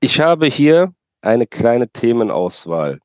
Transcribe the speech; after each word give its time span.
Ich 0.00 0.20
habe 0.20 0.46
hier 0.46 0.92
eine 1.22 1.46
kleine 1.46 1.88
Themenauswahl 1.88 2.98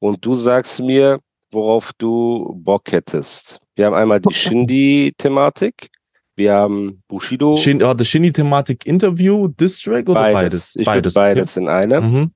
und 0.00 0.24
du 0.24 0.34
sagst 0.34 0.80
mir, 0.82 1.20
worauf 1.52 1.92
du 1.96 2.52
Bock 2.56 2.90
hättest. 2.90 3.60
Wir 3.76 3.86
haben 3.86 3.94
einmal 3.94 4.20
die 4.20 4.34
Shindy-Thematik, 4.34 5.90
wir 6.36 6.54
haben 6.54 7.02
Bushido. 7.06 7.56
Shin, 7.56 7.82
oh, 7.82 7.94
die 7.94 8.04
Shindy-Thematik 8.04 8.86
Interview, 8.86 9.46
Distrack 9.48 10.08
oder 10.08 10.20
beides? 10.20 10.34
beides? 10.34 10.76
Ich 10.76 10.86
beides, 10.86 11.14
beides 11.14 11.56
in 11.56 11.68
einem. 11.68 12.12
Mhm. 12.12 12.32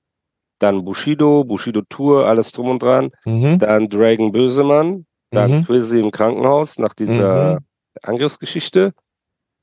Dann 0.61 0.85
Bushido, 0.85 1.45
Bushido 1.45 1.83
Tour, 1.89 2.27
alles 2.27 2.53
drum 2.53 2.71
und 2.71 2.83
dran. 2.83 3.11
Mhm. 3.25 3.59
Dann 3.59 3.89
Dragon 3.89 4.31
Bösemann, 4.33 5.07
dann 5.31 5.59
Mhm. 5.59 5.65
Twizzy 5.65 5.99
im 6.01 6.11
Krankenhaus 6.13 6.79
nach 6.79 6.95
dieser 6.95 7.55
Mhm. 7.55 7.65
Angriffsgeschichte 8.03 8.93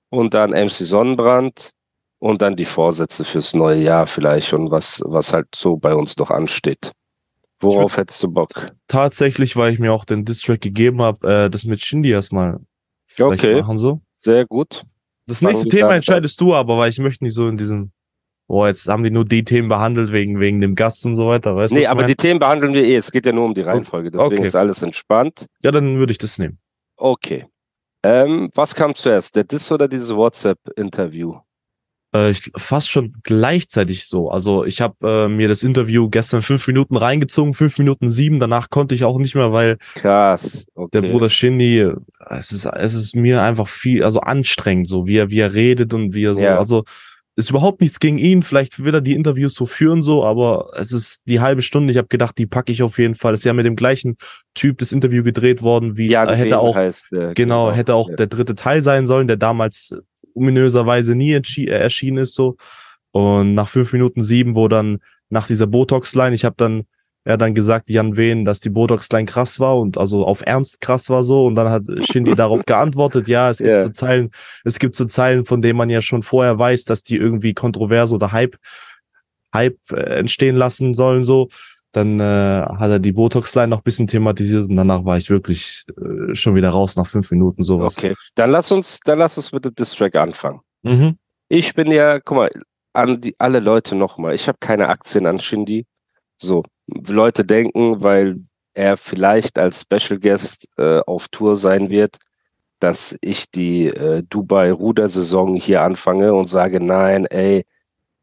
und 0.09 0.33
dann 0.33 0.51
MC 0.51 0.83
Sonnenbrand 0.85 1.71
und 2.19 2.41
dann 2.41 2.55
die 2.55 2.65
Vorsätze 2.65 3.23
fürs 3.25 3.53
neue 3.53 3.81
Jahr 3.81 4.07
vielleicht 4.07 4.53
und 4.53 4.71
was, 4.71 5.01
was 5.05 5.33
halt 5.33 5.47
so 5.55 5.77
bei 5.77 5.93
uns 5.93 6.17
noch 6.17 6.31
ansteht. 6.31 6.91
Worauf 7.61 7.97
hättest 7.97 8.21
du 8.21 8.27
Bock? 8.29 8.49
Tatsächlich, 8.87 9.55
weil 9.55 9.73
ich 9.73 9.79
mir 9.79 9.93
auch 9.93 10.05
den 10.05 10.25
Distrack 10.25 10.61
gegeben 10.61 11.01
habe, 11.01 11.45
äh, 11.45 11.49
das 11.49 11.63
mit 11.63 11.81
Shindy 11.81 12.11
erstmal 12.11 12.59
Okay. 13.17 13.61
machen 13.61 13.77
so. 13.77 14.01
Sehr 14.17 14.45
gut. 14.45 14.83
Das 15.25 15.39
Fangen 15.39 15.53
nächste 15.53 15.69
Thema 15.69 15.89
an. 15.89 15.95
entscheidest 15.95 16.39
du 16.41 16.53
aber, 16.53 16.77
weil 16.77 16.89
ich 16.89 16.99
möchte 16.99 17.23
nicht 17.23 17.33
so 17.33 17.47
in 17.47 17.57
diesem, 17.57 17.91
boah, 18.47 18.67
jetzt 18.67 18.87
haben 18.87 19.03
die 19.03 19.09
nur 19.09 19.25
die 19.25 19.43
Themen 19.43 19.69
behandelt 19.69 20.11
wegen, 20.11 20.39
wegen 20.39 20.59
dem 20.61 20.75
Gast 20.75 21.05
und 21.05 21.15
so 21.15 21.27
weiter, 21.27 21.55
weißt 21.55 21.71
du? 21.71 21.77
Nee, 21.77 21.87
aber 21.87 22.01
mein? 22.01 22.09
die 22.09 22.15
Themen 22.15 22.39
behandeln 22.39 22.73
wir 22.73 22.83
eh. 22.83 22.95
Es 22.97 23.11
geht 23.11 23.25
ja 23.25 23.31
nur 23.31 23.45
um 23.45 23.53
die 23.53 23.61
Reihenfolge. 23.61 24.11
Deswegen 24.11 24.33
Okay. 24.33 24.47
ist 24.47 24.55
alles 24.55 24.81
entspannt. 24.81 25.45
Ja, 25.63 25.71
dann 25.71 25.97
würde 25.97 26.11
ich 26.11 26.17
das 26.17 26.37
nehmen. 26.37 26.59
Okay. 26.97 27.45
Ähm, 28.03 28.51
was 28.53 28.75
kam 28.75 28.93
zuerst? 28.93 29.35
Der 29.35 29.45
Diss 29.45 29.71
oder 29.71 29.87
dieses 29.87 30.13
WhatsApp-Interview? 30.13 31.33
Äh, 32.15 32.31
ich, 32.31 32.51
fast 32.55 32.89
schon 32.89 33.13
gleichzeitig 33.23 34.05
so. 34.07 34.29
Also 34.29 34.63
ich 34.65 34.81
habe 34.81 34.95
äh, 35.25 35.27
mir 35.27 35.47
das 35.47 35.63
Interview 35.63 36.09
gestern 36.09 36.41
fünf 36.41 36.65
Minuten 36.67 36.95
reingezogen, 36.95 37.53
fünf 37.53 37.77
Minuten 37.77 38.09
sieben, 38.09 38.39
danach 38.39 38.69
konnte 38.69 38.95
ich 38.95 39.03
auch 39.03 39.17
nicht 39.17 39.35
mehr, 39.35 39.51
weil 39.51 39.77
Krass. 39.95 40.65
Okay. 40.75 41.01
der 41.01 41.09
Bruder 41.09 41.29
Shindy, 41.29 41.79
äh, 41.79 41.95
es 42.29 42.51
ist, 42.51 42.65
es 42.65 42.93
ist 42.93 43.15
mir 43.15 43.41
einfach 43.41 43.67
viel, 43.67 44.03
also 44.03 44.19
anstrengend, 44.21 44.87
so 44.87 45.05
wie 45.07 45.17
er, 45.17 45.29
wie 45.29 45.39
er 45.39 45.53
redet 45.53 45.93
und 45.93 46.13
wie 46.13 46.25
er 46.25 46.35
so, 46.35 46.41
Ja. 46.41 46.57
also 46.57 46.83
ist 47.37 47.49
überhaupt 47.49 47.81
nichts 47.81 47.99
gegen 47.99 48.17
ihn. 48.17 48.43
Vielleicht 48.43 48.81
will 48.81 48.93
er 48.93 49.01
die 49.01 49.13
Interviews 49.13 49.55
so 49.55 49.65
führen, 49.65 50.01
so, 50.01 50.23
aber 50.23 50.69
es 50.77 50.93
ist 50.93 51.19
die 51.25 51.41
halbe 51.41 51.61
Stunde. 51.61 51.91
Ich 51.91 51.97
habe 51.97 52.07
gedacht, 52.07 52.37
die 52.37 52.45
packe 52.45 52.71
ich 52.71 52.81
auf 52.81 52.97
jeden 52.97 53.13
Fall. 53.13 53.33
Es 53.33 53.41
ist 53.41 53.43
ja 53.43 53.51
mit 53.51 53.65
dem 53.65 53.75
gleichen 53.75 54.15
Typ 54.53 54.77
das 54.77 54.93
Interview 54.93 55.21
gedreht 55.21 55.61
worden, 55.61 55.97
wie 55.97 56.13
äh, 56.13 56.35
hätte 56.35 56.59
auch, 56.59 56.77
heißt 56.77 57.07
der, 57.11 57.33
genau, 57.33 57.73
hätte 57.73 57.93
auch 57.93 58.09
Ja. 58.09 58.15
der 58.15 58.27
dritte 58.27 58.55
Teil 58.55 58.81
sein 58.81 59.05
sollen, 59.05 59.27
der 59.27 59.35
damals 59.35 59.91
äh, 59.91 59.99
ominöserweise 60.35 61.15
nie 61.15 61.31
äh, 61.31 61.65
erschienen 61.69 62.19
ist, 62.19 62.35
so. 62.35 62.57
Und 63.11 63.55
nach 63.55 63.69
fünf 63.69 63.93
Minuten 63.93 64.23
sieben, 64.23 64.55
wo 64.55 64.67
dann 64.67 64.99
nach 65.29 65.47
dieser 65.47 65.67
Botox-Line, 65.67 66.35
ich 66.35 66.45
habe 66.45 66.55
dann 66.57 66.85
er 67.27 67.33
hat 67.33 67.41
dann 67.41 67.55
gesagt, 67.55 67.89
Jan 67.89 68.17
Wehn, 68.17 68.45
dass 68.45 68.59
die 68.59 68.69
Botox-Line 68.69 69.25
krass 69.25 69.59
war 69.59 69.79
und 69.79 69.97
also 69.97 70.23
auf 70.23 70.43
Ernst 70.45 70.79
krass 70.79 71.09
war 71.09 71.23
so. 71.23 71.47
Und 71.47 71.55
dann 71.55 71.69
hat 71.69 71.83
Shindy 72.11 72.35
darauf 72.35 72.63
geantwortet, 72.67 73.27
ja, 73.27 73.49
es 73.49 73.57
gibt 73.57 73.69
Ja. 73.69 73.81
so 73.81 73.89
Zeilen, 73.89 74.29
es 74.63 74.77
gibt 74.77 74.95
so 74.95 75.05
Zeilen, 75.05 75.43
von 75.43 75.63
denen 75.63 75.75
man 75.75 75.89
ja 75.89 76.03
schon 76.03 76.21
vorher 76.21 76.59
weiß, 76.59 76.85
dass 76.85 77.01
die 77.01 77.15
irgendwie 77.15 77.55
kontrovers 77.55 78.13
oder 78.13 78.31
Hype, 78.31 78.57
Hype 79.55 79.79
äh, 79.91 80.19
entstehen 80.19 80.55
lassen 80.55 80.93
sollen, 80.93 81.23
so. 81.23 81.49
Dann 81.95 82.19
äh, 82.19 82.23
hat 82.23 82.91
er 82.91 82.99
die 82.99 83.13
Botox-Line 83.13 83.69
noch 83.69 83.77
ein 83.77 83.83
bisschen 83.83 84.07
thematisiert 84.07 84.69
und 84.69 84.75
danach 84.75 85.05
war 85.05 85.17
ich 85.17 85.29
wirklich 85.29 85.85
äh, 85.97 86.35
schon 86.35 86.53
wieder 86.53 86.71
raus 86.71 86.97
nach 86.97 87.07
fünf 87.07 87.31
Minuten 87.31 87.63
sowas. 87.63 87.97
Okay, 87.97 88.13
dann 88.35 88.51
lass 88.51 88.69
uns, 88.69 88.99
dann 89.05 89.17
lass 89.17 89.37
uns 89.37 89.53
mit 89.53 89.63
dem 89.63 89.73
Distrack 89.73 90.15
anfangen. 90.15 90.59
Mhm. 90.83 91.17
Ich 91.47 91.73
bin 91.73 91.89
ja, 91.89 92.19
guck 92.19 92.35
mal, 92.35 92.51
an 92.91 93.21
die 93.21 93.33
alle 93.39 93.61
Leute 93.61 93.95
nochmal. 93.95 94.35
Ich 94.35 94.49
habe 94.49 94.57
keine 94.59 94.89
Aktien 94.89 95.25
an 95.25 95.39
Shindy. 95.39 95.85
So, 96.35 96.63
Leute 96.87 97.45
denken, 97.45 98.03
weil 98.03 98.41
er 98.73 98.97
vielleicht 98.97 99.57
als 99.57 99.81
Special 99.83 100.19
Guest 100.19 100.67
äh, 100.77 100.99
auf 100.99 101.29
Tour 101.29 101.55
sein 101.55 101.89
wird, 101.89 102.17
dass 102.79 103.15
ich 103.21 103.49
die 103.49 103.85
äh, 103.85 104.21
Dubai-Rudersaison 104.29 105.55
hier 105.55 105.81
anfange 105.81 106.33
und 106.33 106.47
sage, 106.47 106.83
nein, 106.83 107.25
ey, 107.25 107.63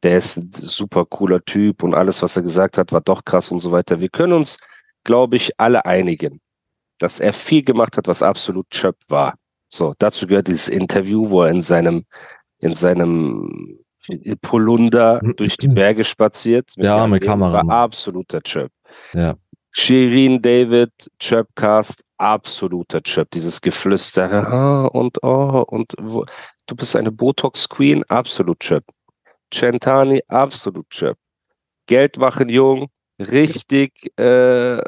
der 0.03 0.19
ist 0.19 0.37
ein 0.37 0.51
super 0.53 1.05
cooler 1.05 1.45
Typ 1.45 1.83
und 1.83 1.95
alles, 1.95 2.23
was 2.23 2.37
er 2.37 2.43
gesagt 2.43 2.79
hat, 2.79 2.93
war 2.93 3.01
doch 3.01 3.25
krass 3.25 3.51
und 3.51 3.61
so 3.61 3.73
weiter. 3.73 4.01
Wir 4.01 4.09
können 4.09 4.33
uns, 4.33 4.59
glaube 5.05 5.37
ich, 5.37 5.59
alle 5.59 5.85
einigen, 5.85 6.41
dass 6.99 7.21
er 7.21 7.33
viel 7.33 7.63
gemacht 7.63 7.97
hat, 7.97 8.09
was 8.09 8.23
absolut 8.23 8.69
Chöp 8.71 8.97
war. 9.09 9.35
So, 9.69 9.95
dazu 9.99 10.27
gehört 10.27 10.49
dieses 10.49 10.69
Interview, 10.69 11.31
wo 11.31 11.43
er 11.43 11.51
in 11.51 11.63
seinem, 11.63 12.05
in 12.59 12.75
seinem 12.75 13.79
Polunder 14.43 15.21
durch 15.37 15.57
die 15.57 15.69
Berge 15.69 16.05
spaziert. 16.05 16.71
Mit 16.77 16.87
Wehn, 16.87 17.21
Kamera. 17.21 17.67
War 17.67 17.85
absoluter 17.85 18.41
Chöp. 18.43 18.71
Ja. 19.15 19.37
Shirin 19.71 20.43
David, 20.43 20.91
Chöpcast, 21.19 22.05
absoluter 22.19 23.03
Chöp. 23.03 23.31
Dieses 23.31 23.61
Geflüstere, 23.61 24.47
ah, 24.47 24.87
und 24.93 25.23
oh, 25.23 25.65
und 25.67 25.95
wo, 25.99 26.27
du 26.67 26.77
bist 26.77 26.95
eine 26.97 27.11
Botox-Queen, 27.11 28.05
absolut 28.09 28.61
Chöp. 28.61 28.85
Centani, 29.53 30.23
absolut 30.29 30.89
Chöp. 30.91 31.17
Geld 31.87 32.17
machen 32.17 32.49
jung, 32.49 32.89
richtig 33.19 34.13
äh, 34.19 34.79
äh, 34.79 34.83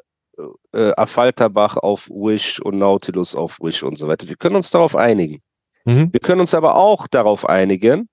Affalterbach 0.97 1.77
auf 1.77 2.09
Wish 2.09 2.61
und 2.61 2.79
Nautilus 2.79 3.35
auf 3.35 3.59
Wish 3.61 3.83
und 3.83 3.97
so 3.97 4.09
weiter. 4.09 4.29
Wir 4.29 4.37
können 4.37 4.57
uns 4.57 4.71
darauf 4.71 4.97
einigen. 4.97 5.43
Mhm. 5.85 6.13
Wir 6.13 6.21
können 6.21 6.41
uns 6.41 6.55
aber 6.55 6.75
auch 6.77 7.07
darauf 7.07 7.49
einigen, 7.49 8.09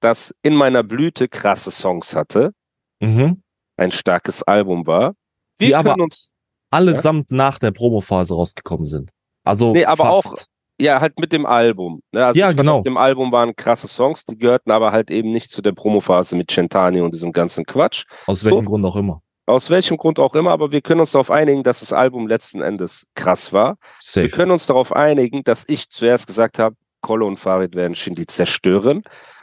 dass 0.00 0.34
in 0.42 0.54
meiner 0.54 0.82
Blüte 0.82 1.28
krasse 1.28 1.70
Songs 1.70 2.14
hatte, 2.16 2.52
Mhm. 3.00 3.42
ein 3.76 3.90
starkes 3.92 4.42
Album 4.42 4.86
war. 4.86 5.14
Wir 5.58 5.68
Die 5.68 5.74
aber- 5.76 5.90
können 5.90 6.02
uns, 6.02 6.30
Allesamt 6.70 7.30
nach 7.30 7.60
der 7.60 7.70
Promophase 7.70 8.34
rausgekommen 8.34 8.84
sind. 8.86 9.10
Also 9.44 9.72
Nee, 9.72 9.84
aber 9.84 10.04
fast. 10.06 10.26
auch- 10.26 10.44
ja, 10.80 11.00
halt 11.00 11.18
mit 11.20 11.32
dem 11.32 11.46
Album. 11.46 12.00
Ne? 12.12 12.24
Also 12.24 12.38
Ja, 12.38 12.50
ich 12.50 12.56
genau. 12.56 12.78
Auf 12.78 12.84
dem 12.84 12.96
Album 12.96 13.30
waren 13.32 13.54
krasse 13.54 13.88
Songs, 13.88 14.24
die 14.24 14.36
gehörten 14.38 14.70
aber 14.70 14.92
halt 14.92 15.10
eben 15.10 15.30
nicht 15.30 15.50
zu 15.52 15.62
der 15.62 15.72
Promophase 15.72 16.36
mit 16.36 16.50
Centani 16.50 17.00
und 17.00 17.14
diesem 17.14 17.32
ganzen 17.32 17.64
Quatsch. 17.64 18.04
Aus 18.26 18.40
so. 18.40 18.50
welchem 18.50 18.64
Grund 18.66 18.84
auch 18.84 18.96
immer. 18.96 19.20
Aus 19.46 19.68
welchem 19.70 19.98
Grund 19.98 20.18
auch 20.18 20.34
immer, 20.34 20.52
aber 20.52 20.72
wir 20.72 20.80
können 20.80 21.00
uns 21.00 21.12
darauf 21.12 21.30
einigen, 21.30 21.62
dass 21.62 21.80
das 21.80 21.92
Album 21.92 22.26
letzten 22.26 22.62
Endes 22.62 23.06
krass 23.14 23.52
war. 23.52 23.72
Wir 23.72 23.76
Safe. 24.00 24.28
können 24.28 24.50
uns 24.52 24.66
darauf 24.66 24.92
einigen, 24.96 25.44
dass 25.44 25.64
ich 25.68 25.90
zuerst 25.90 26.26
gesagt 26.26 26.58
habe, 26.58 26.76
Kolle 27.02 27.26
und 27.26 27.36
Farid 27.38 27.74
werden 27.74 27.94
Shindy 27.94 28.26
zerstören. 28.26 29.02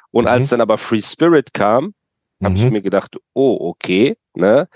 Und 0.10 0.24
Mhm. 0.24 0.28
als 0.30 0.50
dann 0.50 0.60
aber 0.60 0.80
Free 0.80 1.02
Spirit 1.04 1.54
kam, 1.54 1.94
habe 2.44 2.56
ich 2.56 2.66
Mhm. 2.66 2.72
mir 2.72 2.82
gedacht, 2.82 3.16
oh, 3.34 3.58
okay, 3.70 4.18
ne? 4.34 4.68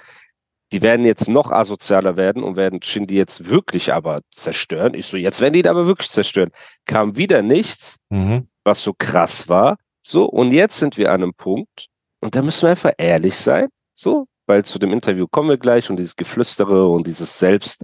Die 0.76 0.82
werden 0.82 1.06
jetzt 1.06 1.30
noch 1.30 1.52
asozialer 1.52 2.18
werden 2.18 2.44
und 2.44 2.58
werden 2.58 2.82
Shindy 2.82 3.16
jetzt 3.16 3.50
wirklich 3.50 3.94
aber 3.94 4.20
zerstören. 4.30 4.94
Ich 4.94 5.06
so, 5.06 5.16
jetzt 5.16 5.40
werden 5.40 5.54
die 5.54 5.60
ihn 5.60 5.70
aber 5.70 5.88
wirklich 5.88 6.10
zerstören. 6.10 6.52
Kam 6.86 7.16
wieder 7.16 7.42
nichts, 7.42 7.96
Mhm. 8.10 8.50
was 8.66 8.84
so 8.84 8.92
krass 8.92 9.48
war. 9.48 9.78
So, 10.02 10.26
und 10.26 10.52
jetzt 10.52 10.78
sind 10.78 10.98
wir 10.98 11.14
an 11.14 11.24
einem 11.24 11.34
Punkt, 11.34 11.86
und 12.20 12.36
da 12.36 12.42
müssen 12.42 12.64
wir 12.64 12.72
einfach 12.72 12.92
ehrlich 12.98 13.38
sein, 13.38 13.68
so, 13.94 14.28
weil 14.48 14.66
zu 14.66 14.78
dem 14.78 14.92
Interview 14.92 15.28
kommen 15.28 15.48
wir 15.48 15.58
gleich 15.58 15.90
und 15.90 15.96
dieses 15.96 16.18
Geflüstere 16.18 16.90
und 16.90 17.08
dieses 17.08 17.40
Selbst 17.40 17.84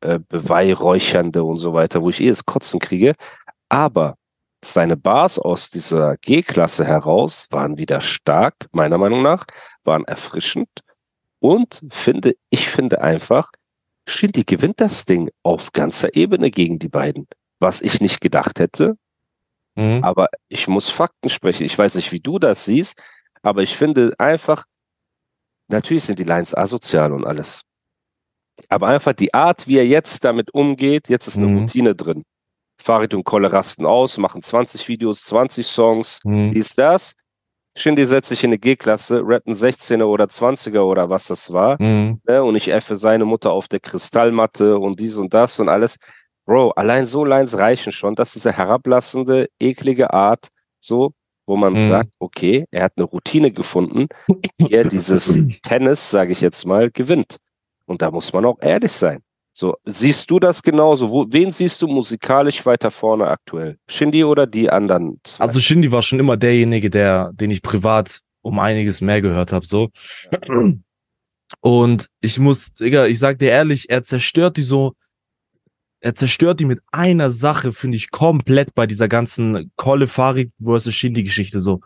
äh, 0.00 0.20
Beweihräuchernde 0.28 1.42
und 1.42 1.56
so 1.56 1.74
weiter, 1.74 2.02
wo 2.02 2.10
ich 2.10 2.20
eh 2.20 2.28
das 2.28 2.44
Kotzen 2.44 2.78
kriege. 2.78 3.14
Aber 3.68 4.14
seine 4.64 4.96
Bars 4.96 5.40
aus 5.40 5.70
dieser 5.70 6.16
G-Klasse 6.18 6.84
heraus 6.84 7.48
waren 7.50 7.78
wieder 7.78 8.00
stark, 8.00 8.68
meiner 8.70 8.96
Meinung 8.96 9.22
nach, 9.22 9.44
waren 9.82 10.04
erfrischend 10.04 10.68
und 11.42 11.82
finde, 11.90 12.36
ich 12.50 12.68
finde 12.68 13.02
einfach, 13.02 13.50
Shindy 14.08 14.44
gewinnt 14.44 14.80
das 14.80 15.04
Ding 15.04 15.30
auf 15.42 15.72
ganzer 15.72 16.14
Ebene 16.16 16.50
gegen 16.50 16.78
die 16.78 16.88
beiden. 16.88 17.26
Was 17.58 17.80
ich 17.80 18.00
nicht 18.00 18.20
gedacht 18.20 18.58
hätte, 18.60 18.96
Mhm. 19.74 20.04
aber 20.04 20.28
ich 20.48 20.68
muss 20.68 20.88
Fakten 20.88 21.30
sprechen. 21.30 21.64
Ich 21.64 21.76
weiß 21.78 21.94
nicht, 21.94 22.12
wie 22.12 22.20
du 22.20 22.38
das 22.38 22.64
siehst, 22.66 23.00
aber 23.42 23.62
ich 23.62 23.76
finde 23.76 24.14
einfach, 24.18 24.64
natürlich 25.68 26.04
sind 26.04 26.18
die 26.18 26.24
Lines 26.24 26.54
asozial 26.54 27.12
und 27.12 27.26
alles. 27.26 27.62
Aber 28.68 28.88
einfach 28.88 29.14
die 29.14 29.32
Art, 29.34 29.66
wie 29.66 29.78
er 29.78 29.86
jetzt 29.86 30.24
damit 30.24 30.52
umgeht, 30.54 31.08
jetzt 31.08 31.26
ist 31.26 31.38
eine 31.38 31.46
Mhm. 31.46 31.58
Routine 31.60 31.94
drin. 31.94 32.22
Farid 32.78 33.14
und 33.14 33.24
Kolle 33.24 33.52
rasten 33.52 33.86
aus, 33.86 34.18
machen 34.18 34.42
20 34.42 34.88
Videos, 34.88 35.24
20 35.24 35.66
Songs, 35.66 36.20
Mhm. 36.24 36.52
dies, 36.52 36.74
das. 36.74 37.14
Shindy 37.74 38.06
setzt 38.06 38.28
sich 38.28 38.44
in 38.44 38.50
eine 38.50 38.58
G-Klasse, 38.58 39.22
rappt 39.24 39.46
ein 39.46 39.54
16er 39.54 40.04
oder 40.04 40.24
20er 40.26 40.80
oder 40.82 41.08
was 41.08 41.26
das 41.28 41.52
war. 41.52 41.80
Mhm. 41.80 42.20
Ne? 42.26 42.42
Und 42.42 42.54
ich 42.56 42.68
effe 42.68 42.96
seine 42.96 43.24
Mutter 43.24 43.50
auf 43.50 43.68
der 43.68 43.80
Kristallmatte 43.80 44.78
und 44.78 45.00
dies 45.00 45.16
und 45.16 45.32
das 45.32 45.58
und 45.58 45.68
alles. 45.68 45.96
Bro, 46.44 46.70
allein 46.72 47.06
so 47.06 47.24
Lines 47.24 47.56
reichen 47.58 47.92
schon. 47.92 48.14
Das 48.14 48.36
ist 48.36 48.46
eine 48.46 48.56
herablassende, 48.56 49.48
eklige 49.58 50.12
Art, 50.12 50.48
so, 50.80 51.12
wo 51.46 51.56
man 51.56 51.72
Mhm. 51.74 51.88
sagt, 51.88 52.14
okay, 52.18 52.66
er 52.70 52.84
hat 52.84 52.92
eine 52.96 53.06
Routine 53.06 53.50
gefunden, 53.52 54.08
wie 54.58 54.72
er 54.72 54.84
dieses 54.84 55.40
Tennis, 55.62 56.10
sage 56.10 56.32
ich 56.32 56.40
jetzt 56.40 56.66
mal, 56.66 56.90
gewinnt. 56.90 57.38
Und 57.86 58.02
da 58.02 58.10
muss 58.10 58.32
man 58.32 58.44
auch 58.44 58.58
ehrlich 58.60 58.92
sein. 58.92 59.20
So, 59.54 59.76
siehst 59.84 60.30
du 60.30 60.38
das 60.38 60.62
genauso? 60.62 61.10
Wo, 61.10 61.26
wen 61.28 61.52
siehst 61.52 61.82
du 61.82 61.86
musikalisch 61.86 62.64
weiter 62.64 62.90
vorne 62.90 63.26
aktuell? 63.26 63.76
Shindy 63.86 64.24
oder 64.24 64.46
die 64.46 64.70
anderen 64.70 65.20
zwei? 65.24 65.44
Also 65.44 65.60
Shindy 65.60 65.92
war 65.92 66.02
schon 66.02 66.18
immer 66.18 66.38
derjenige, 66.38 66.88
der, 66.88 67.32
den 67.34 67.50
ich 67.50 67.62
privat 67.62 68.20
um 68.40 68.58
einiges 68.58 69.00
mehr 69.00 69.20
gehört 69.20 69.52
habe, 69.52 69.66
so. 69.66 69.90
Und 71.60 72.08
ich 72.20 72.38
muss, 72.38 72.72
Digga, 72.72 73.06
ich 73.06 73.18
sag 73.18 73.38
dir 73.38 73.50
ehrlich, 73.50 73.90
er 73.90 74.02
zerstört 74.04 74.56
die 74.56 74.62
so, 74.62 74.94
er 76.00 76.14
zerstört 76.14 76.58
die 76.58 76.64
mit 76.64 76.80
einer 76.90 77.30
Sache, 77.30 77.72
finde 77.72 77.96
ich, 77.96 78.10
komplett 78.10 78.74
bei 78.74 78.86
dieser 78.86 79.06
ganzen 79.06 79.70
Kolle 79.76 80.06
Farid 80.06 80.50
versus 80.60 80.94
Shindy 80.94 81.22
Geschichte, 81.22 81.60
so. 81.60 81.80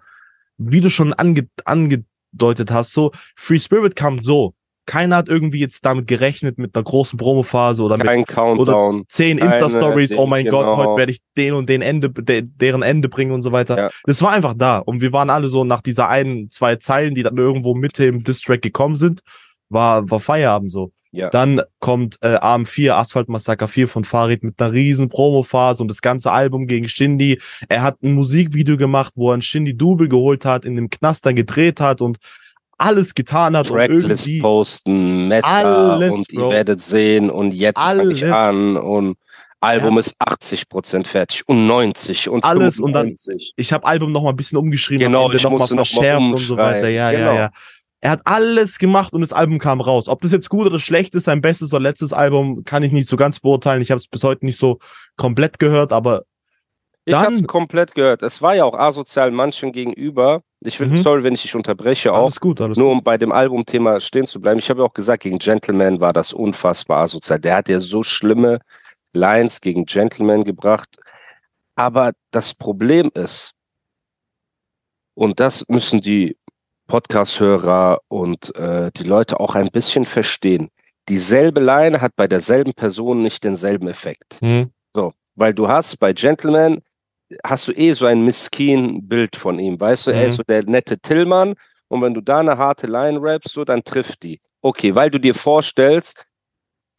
Wie 0.56 0.80
du 0.80 0.88
schon 0.88 1.12
ange 1.12 1.48
angedeutet 1.64 2.70
hast, 2.70 2.92
so, 2.92 3.10
Free 3.34 3.58
Spirit 3.58 3.96
kam 3.96 4.22
so. 4.22 4.54
Keiner 4.86 5.16
hat 5.16 5.28
irgendwie 5.28 5.60
jetzt 5.60 5.84
damit 5.84 6.06
gerechnet 6.06 6.58
mit 6.58 6.74
einer 6.74 6.84
großen 6.84 7.18
Promophase 7.18 7.82
oder 7.82 7.96
mit 7.96 8.06
Kein 8.06 8.24
Countdown. 8.24 9.04
zehn 9.08 9.38
Keine 9.38 9.52
Insta-Stories, 9.52 10.12
oh 10.16 10.26
mein 10.26 10.44
Ding, 10.44 10.52
Gott, 10.52 10.64
genau. 10.64 10.76
heute 10.76 10.96
werde 10.96 11.12
ich 11.12 11.18
den 11.36 11.54
und 11.54 11.68
den 11.68 11.82
Ende, 11.82 12.10
de, 12.10 12.42
deren 12.42 12.82
Ende 12.82 13.08
bringen 13.08 13.32
und 13.32 13.42
so 13.42 13.52
weiter. 13.52 13.76
Ja. 13.76 13.90
Das 14.04 14.22
war 14.22 14.32
einfach 14.32 14.54
da. 14.56 14.78
Und 14.78 15.00
wir 15.00 15.12
waren 15.12 15.28
alle 15.28 15.48
so 15.48 15.64
nach 15.64 15.82
dieser 15.82 16.08
einen, 16.08 16.50
zwei 16.50 16.76
Zeilen, 16.76 17.14
die 17.14 17.22
dann 17.22 17.36
irgendwo 17.36 17.74
Mitte 17.74 18.06
im 18.06 18.24
Distrack 18.24 18.62
gekommen 18.62 18.94
sind, 18.94 19.20
war, 19.68 20.08
war 20.10 20.20
Feierabend 20.20 20.70
so. 20.70 20.92
Ja. 21.16 21.30
Dann 21.30 21.62
kommt 21.80 22.18
äh, 22.20 22.36
AM4, 22.36 22.92
Asphalt 22.92 23.28
Massaker 23.28 23.68
4 23.68 23.88
von 23.88 24.04
Farid 24.04 24.44
mit 24.44 24.60
einer 24.60 24.72
riesen 24.72 25.08
Promophase 25.08 25.82
und 25.82 25.88
das 25.88 26.02
ganze 26.02 26.30
Album 26.30 26.66
gegen 26.66 26.88
Shindy. 26.88 27.40
Er 27.68 27.82
hat 27.82 28.02
ein 28.02 28.12
Musikvideo 28.12 28.76
gemacht, 28.76 29.12
wo 29.16 29.30
er 29.30 29.38
ein 29.38 29.42
Shindy-Double 29.42 30.08
geholt 30.08 30.44
hat, 30.44 30.66
in 30.66 30.76
dem 30.76 30.90
Knaster 30.90 31.32
gedreht 31.32 31.80
hat 31.80 32.02
und 32.02 32.18
alles 32.78 33.14
getan 33.14 33.56
hat, 33.56 33.70
um 33.70 33.76
Tracklist 33.76 34.26
irgendwie 34.28 34.40
posten, 34.42 35.28
Messer 35.28 35.46
Alles, 35.46 36.12
und 36.14 36.32
ihr 36.32 36.40
Bro. 36.40 36.50
werdet 36.50 36.80
sehen 36.82 37.30
und 37.30 37.52
jetzt 37.52 37.80
fange 37.80 38.12
ich 38.12 38.22
Alles. 38.24 38.32
an 38.34 38.76
und 38.76 39.16
Album 39.60 39.98
ist 39.98 40.14
80% 40.20 41.06
fertig 41.06 41.42
und 41.48 41.66
90 41.66 42.28
und 42.28 42.44
Alles 42.44 42.78
und 42.78 42.92
dann- 42.92 43.06
95. 43.16 43.54
ich 43.56 43.72
habe 43.72 43.86
Album 43.86 44.12
noch 44.12 44.22
mal 44.22 44.30
ein 44.30 44.36
bisschen 44.36 44.58
umgeschrieben, 44.58 45.06
Genau, 45.06 45.30
ich 45.32 45.42
noch 45.42 45.50
mal 45.50 45.58
musste 45.58 45.74
noch 45.74 45.78
mal 45.80 45.84
verschärft 45.86 46.20
und 46.22 46.36
so 46.36 46.56
weiter. 46.56 46.88
Ja, 46.88 47.10
Genau. 47.10 47.24
ja, 47.26 47.34
ja. 47.34 47.50
Er 48.02 48.10
hat 48.10 48.20
alles 48.24 48.78
gemacht 48.78 49.14
und 49.14 49.22
das 49.22 49.32
Album 49.32 49.58
kam 49.58 49.80
raus. 49.80 50.06
Ob 50.08 50.20
das 50.20 50.30
jetzt 50.30 50.50
gut 50.50 50.66
oder 50.66 50.78
schlecht 50.78 51.14
ist, 51.14 51.24
sein 51.24 51.40
bestes 51.40 51.72
oder 51.72 51.82
letztes 51.82 52.12
Album, 52.12 52.62
kann 52.64 52.82
ich 52.82 52.92
nicht 52.92 53.08
so 53.08 53.16
ganz 53.16 53.40
beurteilen. 53.40 53.80
Ich 53.80 53.90
habe 53.90 53.98
es 53.98 54.06
bis 54.06 54.22
heute 54.22 54.44
nicht 54.44 54.58
so 54.58 54.78
komplett 55.16 55.58
gehört, 55.58 55.92
aber 55.92 56.22
Ich 57.08 57.14
habe 57.14 57.42
komplett 57.44 57.94
gehört. 57.94 58.22
Es 58.22 58.42
war 58.42 58.54
ja 58.56 58.64
auch 58.64 58.74
asozial 58.74 59.30
manchen 59.30 59.70
gegenüber. 59.72 60.42
Ich 60.60 60.80
will, 60.80 60.88
Mhm. 60.88 61.02
sorry, 61.02 61.22
wenn 61.22 61.34
ich 61.34 61.42
dich 61.42 61.54
unterbreche, 61.54 62.12
auch 62.12 62.22
alles 62.22 62.40
gut, 62.40 62.60
alles 62.60 62.76
nur 62.76 62.90
um 62.90 63.02
bei 63.04 63.16
dem 63.16 63.30
Albumthema 63.30 64.00
stehen 64.00 64.26
zu 64.26 64.40
bleiben. 64.40 64.58
Ich 64.58 64.68
habe 64.70 64.80
ja 64.80 64.86
auch 64.86 64.94
gesagt, 64.94 65.22
gegen 65.22 65.38
Gentleman 65.38 66.00
war 66.00 66.12
das 66.12 66.32
unfassbar 66.32 67.02
asozial. 67.02 67.38
Der 67.38 67.56
hat 67.56 67.68
ja 67.68 67.78
so 67.78 68.02
schlimme 68.02 68.58
Lines 69.12 69.60
gegen 69.60 69.84
Gentleman 69.86 70.42
gebracht. 70.44 70.88
Aber 71.76 72.12
das 72.32 72.54
Problem 72.54 73.10
ist, 73.14 73.52
und 75.14 75.38
das 75.40 75.64
müssen 75.68 76.00
die 76.00 76.36
Podcast-Hörer 76.88 78.00
und 78.08 78.54
äh, 78.56 78.90
die 78.96 79.04
Leute 79.04 79.40
auch 79.40 79.54
ein 79.54 79.68
bisschen 79.68 80.04
verstehen. 80.06 80.70
Dieselbe 81.08 81.60
Line 81.60 82.00
hat 82.00 82.16
bei 82.16 82.26
derselben 82.26 82.74
Person 82.74 83.22
nicht 83.22 83.44
denselben 83.44 83.88
Effekt. 83.88 84.40
Mhm. 84.42 84.70
So, 84.94 85.12
weil 85.36 85.54
du 85.54 85.68
hast 85.68 85.98
bei 86.00 86.12
Gentleman 86.12 86.82
hast 87.44 87.68
du 87.68 87.72
eh 87.72 87.92
so 87.92 88.06
ein 88.06 88.24
miskin 88.24 89.06
Bild 89.08 89.36
von 89.36 89.58
ihm, 89.58 89.80
weißt 89.80 90.08
du, 90.08 90.10
er 90.12 90.22
Mhm. 90.22 90.28
ist 90.28 90.36
so 90.36 90.42
der 90.42 90.64
nette 90.64 90.98
Tillmann 90.98 91.54
und 91.88 92.02
wenn 92.02 92.14
du 92.14 92.20
da 92.20 92.38
eine 92.40 92.58
harte 92.58 92.86
Line 92.86 93.20
rappst, 93.20 93.52
so 93.54 93.64
dann 93.64 93.82
trifft 93.84 94.22
die. 94.22 94.40
Okay, 94.62 94.94
weil 94.94 95.10
du 95.10 95.18
dir 95.20 95.34
vorstellst, 95.34 96.24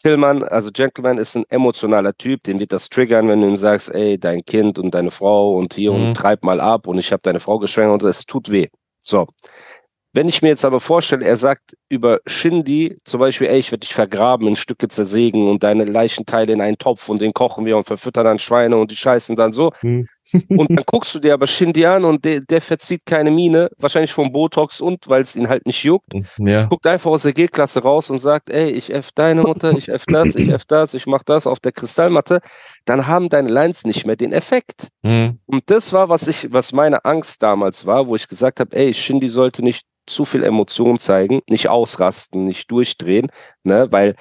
Tillmann, 0.03 0.43
also 0.43 0.69
Gentleman 0.71 1.17
ist 1.17 1.35
ein 1.35 1.45
emotionaler 1.49 2.13
Typ, 2.13 2.43
den 2.43 2.59
wird 2.59 2.71
das 2.71 2.87
triggern, 2.89 3.27
wenn 3.29 3.41
du 3.41 3.47
ihm 3.47 3.57
sagst, 3.57 3.89
ey, 3.93 4.19
dein 4.19 4.45
Kind 4.45 4.77
und 4.77 4.93
deine 4.93 5.09
Frau 5.11 5.55
und 5.57 5.73
hier 5.73 5.91
Mhm. 5.91 6.07
und 6.09 6.13
treib 6.17 6.43
mal 6.43 6.59
ab 6.61 6.87
und 6.87 6.99
ich 6.99 7.11
habe 7.11 7.21
deine 7.23 7.39
Frau 7.39 7.57
geschwängert 7.57 8.03
und 8.03 8.09
es 8.09 8.25
tut 8.25 8.51
weh. 8.51 8.67
So. 8.99 9.27
Wenn 10.13 10.27
ich 10.29 10.41
mir 10.41 10.49
jetzt 10.49 10.65
aber 10.65 10.79
vorstelle, 10.79 11.25
er 11.25 11.37
sagt 11.37 11.75
über 11.89 12.19
Shindy 12.25 12.97
zum 13.03 13.19
Beispiel, 13.19 13.47
ey, 13.47 13.59
ich 13.59 13.71
werde 13.71 13.81
dich 13.81 13.93
vergraben, 13.93 14.47
in 14.47 14.55
Stücke 14.55 14.87
zersägen 14.87 15.47
und 15.47 15.63
deine 15.63 15.85
Leichenteile 15.85 16.53
in 16.53 16.61
einen 16.61 16.77
Topf 16.77 17.09
und 17.09 17.19
den 17.21 17.33
kochen 17.33 17.65
wir 17.65 17.77
und 17.77 17.85
verfüttern 17.87 18.25
dann 18.25 18.39
Schweine 18.39 18.77
und 18.77 18.89
die 18.91 18.95
scheißen 18.95 19.35
dann 19.35 19.51
so. 19.51 19.71
Mhm. 19.81 20.07
Und 20.49 20.69
dann 20.69 20.83
guckst 20.85 21.13
du 21.15 21.19
dir 21.19 21.33
aber 21.33 21.47
Shindy 21.47 21.85
an 21.85 22.05
und 22.05 22.23
der, 22.25 22.41
der 22.41 22.61
verzieht 22.61 23.05
keine 23.05 23.31
Miene, 23.31 23.69
wahrscheinlich 23.77 24.13
vom 24.13 24.31
Botox 24.31 24.81
und 24.81 25.07
weil 25.07 25.21
es 25.21 25.35
ihn 25.35 25.49
halt 25.49 25.65
nicht 25.65 25.83
juckt. 25.83 26.13
Ja. 26.37 26.65
Guckt 26.65 26.85
einfach 26.87 27.11
aus 27.11 27.23
der 27.23 27.33
G-Klasse 27.33 27.81
raus 27.81 28.09
und 28.09 28.19
sagt, 28.19 28.49
ey, 28.49 28.69
ich 28.71 28.93
F 28.93 29.11
deine 29.13 29.41
Mutter, 29.41 29.71
ich 29.77 29.89
F 29.89 30.05
das, 30.07 30.35
ich 30.35 30.49
F 30.49 30.65
das, 30.65 30.93
ich 30.93 31.05
mach 31.05 31.23
das 31.23 31.47
auf 31.47 31.59
der 31.59 31.71
Kristallmatte. 31.71 32.39
Dann 32.85 33.07
haben 33.07 33.29
deine 33.29 33.49
Lines 33.49 33.85
nicht 33.85 34.05
mehr 34.05 34.15
den 34.15 34.33
Effekt. 34.33 34.89
Mhm. 35.03 35.39
Und 35.45 35.63
das 35.67 35.93
war, 35.93 36.09
was 36.09 36.27
ich, 36.27 36.51
was 36.51 36.73
meine 36.73 37.05
Angst 37.05 37.41
damals 37.43 37.85
war, 37.85 38.07
wo 38.07 38.15
ich 38.15 38.27
gesagt 38.27 38.59
habe, 38.59 38.75
ey, 38.75 38.93
Shindy 38.93 39.29
sollte 39.29 39.63
nicht 39.63 39.85
zu 40.07 40.25
viel 40.25 40.43
Emotion 40.43 40.97
zeigen, 40.97 41.41
nicht 41.47 41.69
ausrasten, 41.69 42.43
nicht 42.43 42.71
durchdrehen, 42.71 43.29
ne, 43.63 43.87
weil 43.91 44.15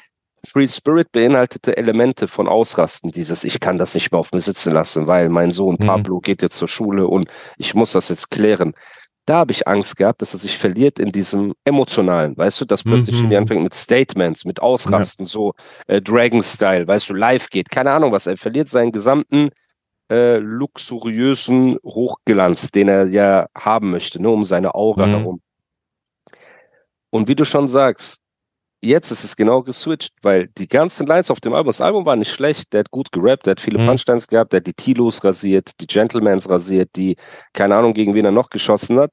Free 0.47 0.69
Spirit 0.69 1.13
beinhaltete 1.13 1.77
Elemente 1.77 2.29
von 2.29 2.49
Ausrasten, 2.49 3.11
dieses 3.11 3.45
ich 3.45 3.61
kann 3.61 3.79
das 3.79 3.95
nicht 3.95 4.11
mehr 4.13 4.21
auf 4.21 4.33
mir 4.33 4.41
sitzen 4.41 4.73
lassen, 4.73 5.07
weil 5.07 5.29
mein 5.29 5.51
Sohn 5.51 5.77
Mhm. 5.79 5.87
Pablo 5.87 6.21
geht 6.21 6.43
jetzt 6.43 6.57
zur 6.57 6.69
Schule 6.69 7.07
und 7.07 7.29
ich 7.59 7.75
muss 7.75 7.93
das 7.93 8.09
jetzt 8.09 8.31
klären. 8.31 8.75
Da 9.27 9.39
habe 9.39 9.51
ich 9.53 9.67
Angst 9.67 9.97
gehabt, 9.97 10.23
dass 10.23 10.35
er 10.35 10.39
sich 10.39 10.57
verliert 10.57 11.01
in 11.01 11.11
diesem 11.11 11.55
emotionalen, 11.65 12.37
weißt 12.37 12.61
du, 12.61 12.65
dass 12.65 12.85
plötzlich 12.85 13.21
Mhm. 13.23 13.35
Anfängt 13.35 13.63
mit 13.65 13.75
Statements, 13.75 14.45
mit 14.45 14.61
Ausrasten, 14.63 15.27
so 15.27 15.53
äh, 15.89 16.01
Dragon-Style, 16.01 16.87
weißt 16.87 17.11
du, 17.11 17.15
live 17.15 17.51
geht, 17.51 17.69
keine 17.71 17.91
Ahnung 17.91 18.13
was, 18.13 18.27
er 18.27 18.37
verliert 18.37 18.69
seinen 18.69 18.93
gesamten 18.93 19.51
äh, 20.09 20.37
luxuriösen 20.39 21.79
Hochglanz, 21.83 22.71
den 22.71 22.87
er 22.89 23.07
ja 23.09 23.49
haben 23.59 23.91
möchte, 23.91 24.23
ne, 24.23 24.29
um 24.31 24.45
seine 24.45 24.77
Aura 24.77 25.07
Mhm. 25.07 25.11
herum. 25.11 25.41
Und 27.11 27.27
wie 27.27 27.35
du 27.35 27.45
schon 27.45 27.67
sagst, 27.67 28.21
jetzt 28.87 29.11
ist 29.11 29.25
es 29.25 29.37
genau 29.37 29.63
geswitcht, 29.63 30.13
weil 30.23 30.49
die 30.59 30.69
ganzen 30.69 31.07
Lines 31.07 31.31
auf 31.31 31.41
dem 31.41 31.55
Album, 31.55 31.69
das 31.69 31.81
Album 31.81 32.05
war 32.07 32.17
nicht 32.17 32.31
schlecht, 32.33 32.73
der 32.73 32.81
hat 32.81 32.91
gut 32.91 33.13
gerappt, 33.13 33.47
der 33.47 33.53
hat 33.53 33.61
viele 33.61 33.79
Mhm. 33.79 33.87
Punchlines 33.87 34.29
gehabt, 34.29 34.53
der 34.53 34.59
hat 34.59 34.67
die 34.67 34.75
Tilos 34.75 35.23
rasiert, 35.25 35.73
die 35.81 35.87
Gentlemans 35.87 36.49
rasiert, 36.49 36.91
die, 36.97 37.17
keine 37.53 37.77
Ahnung, 37.77 37.95
gegen 37.95 38.15
wen 38.15 38.25
er 38.25 38.33
noch 38.33 38.51
geschossen 38.51 38.99
hat. 38.99 39.13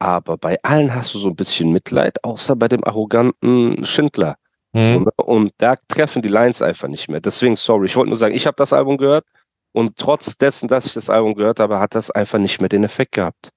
Aber 0.00 0.36
bei 0.38 0.56
allen 0.62 0.94
hast 0.94 1.14
du 1.14 1.18
so 1.18 1.28
ein 1.28 1.36
bisschen 1.36 1.72
Mitleid, 1.72 2.22
außer 2.24 2.54
bei 2.56 2.68
dem 2.68 2.84
arroganten 2.84 3.84
Schindler. 3.84 4.36
So, 4.72 4.80
Mhm. 4.80 5.04
ne? 5.04 5.10
Und 5.16 5.52
da 5.58 5.76
treffen 5.88 6.22
die 6.22 6.28
Lines 6.28 6.62
einfach 6.62 6.88
nicht 6.88 7.08
mehr. 7.08 7.20
Deswegen, 7.20 7.56
sorry, 7.56 7.86
ich 7.86 7.96
wollte 7.96 8.10
nur 8.10 8.16
sagen, 8.16 8.34
ich 8.34 8.46
habe 8.46 8.56
das 8.56 8.72
Album 8.72 8.96
gehört 8.98 9.24
und 9.72 9.96
trotz 9.96 10.36
dessen, 10.36 10.68
dass 10.68 10.86
ich 10.86 10.92
das 10.92 11.10
Album 11.10 11.34
gehört 11.34 11.58
habe, 11.58 11.80
hat 11.80 11.94
das 11.94 12.10
einfach 12.10 12.38
nicht 12.38 12.60
mehr 12.60 12.68
den 12.68 12.84
Effekt 12.84 13.12
gehabt. 13.12 13.48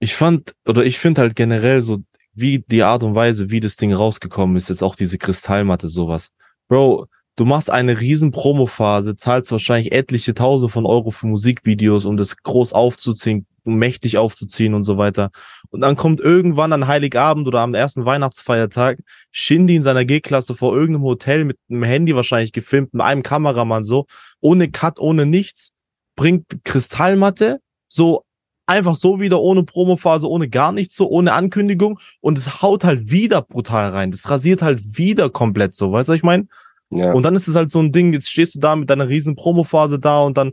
Ich 0.00 0.14
fand, 0.14 0.54
oder 0.68 0.84
ich 0.84 0.98
finde 0.98 1.22
halt 1.22 1.34
generell 1.34 1.82
so, 1.82 1.98
wie 2.34 2.64
die 2.66 2.82
Art 2.82 3.02
und 3.02 3.14
Weise, 3.14 3.50
wie 3.50 3.60
das 3.60 3.76
Ding 3.76 3.92
rausgekommen 3.92 4.56
ist, 4.56 4.68
jetzt 4.68 4.82
auch 4.82 4.96
diese 4.96 5.18
Kristallmatte, 5.18 5.88
sowas. 5.88 6.30
Bro, 6.68 7.06
du 7.36 7.44
machst 7.44 7.70
eine 7.70 8.00
riesen 8.00 8.30
Promophase, 8.30 9.16
zahlst 9.16 9.52
wahrscheinlich 9.52 9.92
etliche 9.92 10.34
Tausende 10.34 10.72
von 10.72 10.86
Euro 10.86 11.10
für 11.10 11.26
Musikvideos, 11.26 12.04
um 12.04 12.16
das 12.16 12.36
groß 12.36 12.72
aufzuziehen, 12.72 13.46
um 13.64 13.76
mächtig 13.76 14.18
aufzuziehen 14.18 14.74
und 14.74 14.84
so 14.84 14.98
weiter. 14.98 15.30
Und 15.70 15.80
dann 15.80 15.96
kommt 15.96 16.20
irgendwann 16.20 16.72
an 16.72 16.86
Heiligabend 16.86 17.46
oder 17.46 17.60
am 17.60 17.74
ersten 17.74 18.04
Weihnachtsfeiertag 18.04 18.98
Shindy 19.30 19.76
in 19.76 19.82
seiner 19.82 20.04
G-Klasse 20.04 20.54
vor 20.54 20.74
irgendeinem 20.74 21.04
Hotel 21.04 21.44
mit 21.44 21.58
einem 21.70 21.82
Handy 21.82 22.14
wahrscheinlich 22.14 22.52
gefilmt, 22.52 22.94
mit 22.94 23.02
einem 23.02 23.22
Kameramann 23.22 23.84
so, 23.84 24.06
ohne 24.40 24.70
Cut, 24.70 24.98
ohne 24.98 25.26
nichts, 25.26 25.70
bringt 26.16 26.64
Kristallmatte, 26.64 27.60
so 27.88 28.23
einfach 28.66 28.96
so 28.96 29.20
wieder 29.20 29.40
ohne 29.40 29.62
Promophase, 29.62 30.28
ohne 30.28 30.48
gar 30.48 30.72
nichts, 30.72 30.96
so 30.96 31.08
ohne 31.08 31.32
Ankündigung 31.32 31.98
und 32.20 32.38
es 32.38 32.62
haut 32.62 32.84
halt 32.84 33.10
wieder 33.10 33.42
brutal 33.42 33.90
rein. 33.90 34.10
Das 34.10 34.28
rasiert 34.30 34.62
halt 34.62 34.96
wieder 34.96 35.30
komplett 35.30 35.74
so, 35.74 35.92
weißt 35.92 36.08
du, 36.08 36.12
was 36.12 36.16
ich 36.16 36.22
meine? 36.22 36.46
Ja. 36.90 37.12
Und 37.12 37.24
dann 37.24 37.34
ist 37.34 37.48
es 37.48 37.56
halt 37.56 37.70
so 37.70 37.80
ein 37.80 37.92
Ding, 37.92 38.12
jetzt 38.12 38.30
stehst 38.30 38.54
du 38.54 38.60
da 38.60 38.76
mit 38.76 38.88
deiner 38.88 39.08
riesen 39.08 39.36
Promophase 39.36 39.98
da 39.98 40.22
und 40.22 40.36
dann 40.36 40.52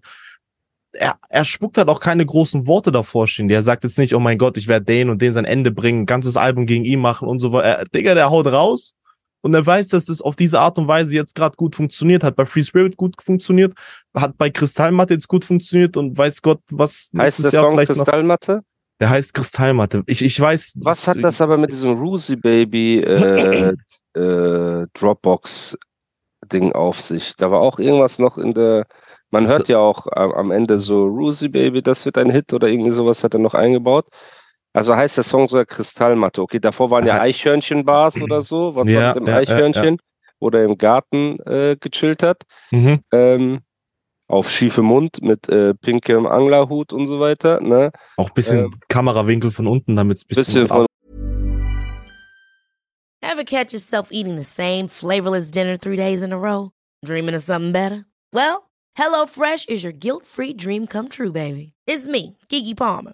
er, 0.93 1.15
er 1.29 1.45
spuckt 1.45 1.77
halt 1.77 1.87
auch 1.87 2.01
keine 2.01 2.25
großen 2.25 2.67
Worte 2.67 2.91
davor 2.91 3.27
stehen. 3.27 3.47
Der 3.47 3.61
sagt 3.61 3.85
jetzt 3.85 3.97
nicht, 3.97 4.13
oh 4.13 4.19
mein 4.19 4.37
Gott, 4.37 4.57
ich 4.57 4.67
werde 4.67 4.85
den 4.85 5.09
und 5.09 5.21
den 5.21 5.31
sein 5.31 5.45
Ende 5.45 5.71
bringen, 5.71 6.05
ganzes 6.05 6.35
Album 6.35 6.65
gegen 6.65 6.83
ihn 6.83 6.99
machen 6.99 7.29
und 7.29 7.39
so 7.39 7.53
weiter. 7.53 7.85
Digga, 7.93 8.13
der 8.13 8.29
haut 8.29 8.47
raus 8.47 8.93
und 9.41 9.53
er 9.53 9.65
weiß, 9.65 9.89
dass 9.89 10.09
es 10.09 10.21
auf 10.21 10.35
diese 10.35 10.59
Art 10.59 10.77
und 10.77 10.87
Weise 10.87 11.13
jetzt 11.13 11.35
gerade 11.35 11.55
gut 11.55 11.75
funktioniert, 11.75 12.23
hat 12.23 12.35
bei 12.35 12.45
Free 12.45 12.63
Spirit 12.63 12.97
gut 12.97 13.15
funktioniert, 13.21 13.73
hat 14.15 14.37
bei 14.37 14.49
Kristallmatte 14.49 15.13
jetzt 15.15 15.27
gut 15.27 15.43
funktioniert 15.45 15.97
und 15.97 16.17
weiß 16.17 16.41
Gott, 16.41 16.59
was 16.71 16.91
heißt 16.91 17.13
der 17.13 17.23
nächstes 17.23 17.51
Jahr 17.51 17.63
Song 17.63 17.73
vielleicht 17.73 17.89
noch- 17.89 17.95
Kristallmatte? 17.97 18.61
Der 18.99 19.09
heißt 19.09 19.33
Kristallmatte. 19.33 20.03
Ich, 20.05 20.23
ich 20.23 20.39
weiß. 20.39 20.73
Was 20.75 21.07
hat 21.07 21.23
das 21.23 21.41
aber 21.41 21.57
mit 21.57 21.71
diesem 21.71 21.97
Rusi 21.97 22.35
Baby 22.35 22.99
äh, 22.99 23.73
äh, 24.13 24.85
Dropbox 24.93 25.75
Ding 26.51 26.71
auf 26.73 27.01
sich? 27.01 27.35
Da 27.35 27.49
war 27.49 27.61
auch 27.61 27.79
irgendwas 27.79 28.19
noch 28.19 28.37
in 28.37 28.53
der. 28.53 28.85
Man 29.31 29.47
hört 29.47 29.69
ja 29.69 29.79
auch 29.79 30.05
am, 30.11 30.31
am 30.33 30.51
Ende 30.51 30.77
so 30.77 31.05
Rusi 31.05 31.47
Baby, 31.49 31.81
das 31.81 32.05
wird 32.05 32.17
ein 32.19 32.29
Hit 32.29 32.53
oder 32.53 32.67
irgendwie 32.67 32.91
sowas 32.91 33.23
hat 33.23 33.33
er 33.33 33.39
noch 33.39 33.53
eingebaut. 33.55 34.05
Also 34.73 34.95
heißt 34.95 35.17
der 35.17 35.23
Song 35.23 35.47
sogar 35.47 35.65
Kristallmatte. 35.65 36.41
Okay, 36.41 36.59
davor 36.59 36.89
waren 36.91 37.05
ja 37.05 37.19
Eichhörnchenbars 37.21 38.21
oder 38.21 38.41
so. 38.41 38.75
Was 38.75 38.87
Ja, 38.87 38.99
war 38.99 39.07
mit 39.07 39.15
dem 39.17 39.27
ja, 39.27 39.33
ja, 39.33 39.37
Eichhörnchen? 39.39 39.97
Oder 40.39 40.63
im 40.63 40.77
Garten 40.77 41.39
äh, 41.45 41.75
gechillt 41.79 42.23
hat. 42.23 42.43
Mhm. 42.71 43.01
Ähm, 43.11 43.59
auf 44.27 44.49
schiefe 44.49 44.81
Mund 44.81 45.21
mit 45.21 45.49
äh, 45.49 45.73
pinkem 45.75 46.25
Anglerhut 46.25 46.93
und 46.93 47.07
so 47.07 47.19
weiter. 47.19 47.59
Ne? 47.61 47.91
Auch 48.17 48.29
ein 48.29 48.33
bisschen 48.33 48.59
Ähm, 48.65 48.79
Kamerawinkel 48.87 49.51
von 49.51 49.67
unten, 49.67 49.95
damit 49.97 50.17
es 50.17 50.23
ein 50.23 50.27
bisschen. 50.29 50.45
Bisschen 50.45 50.67
von 50.67 50.85
Ever 53.23 53.43
catch 53.43 53.71
yourself 53.71 54.09
eating 54.11 54.35
the 54.35 54.43
same 54.43 54.87
flavorless 54.87 55.51
dinner 55.51 55.77
three 55.77 55.95
days 55.97 56.23
in 56.23 56.33
a 56.33 56.37
row? 56.37 56.71
Dreaming 57.05 57.35
of 57.35 57.43
something 57.43 57.71
better? 57.71 58.05
Well, 58.33 58.69
HelloFresh 58.97 59.69
is 59.69 59.83
your 59.83 59.93
guilt 59.93 60.25
free 60.25 60.53
dream 60.53 60.87
come 60.87 61.07
true, 61.07 61.31
baby. 61.31 61.73
It's 61.85 62.07
me, 62.07 62.37
Kiki 62.49 62.73
Palmer. 62.73 63.13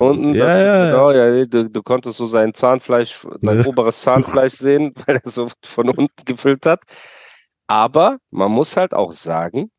Unten. 0.00 0.34
Ja, 0.34 0.46
das, 0.46 0.62
ja. 0.62 0.90
Genau, 0.90 1.10
ja, 1.12 1.44
du, 1.46 1.70
du 1.70 1.82
konntest 1.82 2.18
so 2.18 2.26
sein 2.26 2.54
Zahnfleisch, 2.54 3.26
sein 3.40 3.58
Ja. 3.58 3.64
oberes 3.64 4.00
Zahnfleisch 4.00 4.54
sehen, 4.54 4.92
weil 5.06 5.20
er 5.24 5.30
so 5.30 5.48
von 5.64 5.88
unten 5.90 6.24
gefüllt 6.24 6.66
hat. 6.66 6.82
Aber 7.66 8.18
man 8.30 8.50
muss 8.52 8.76
halt 8.76 8.94
auch 8.94 9.12
sagen, 9.12 9.70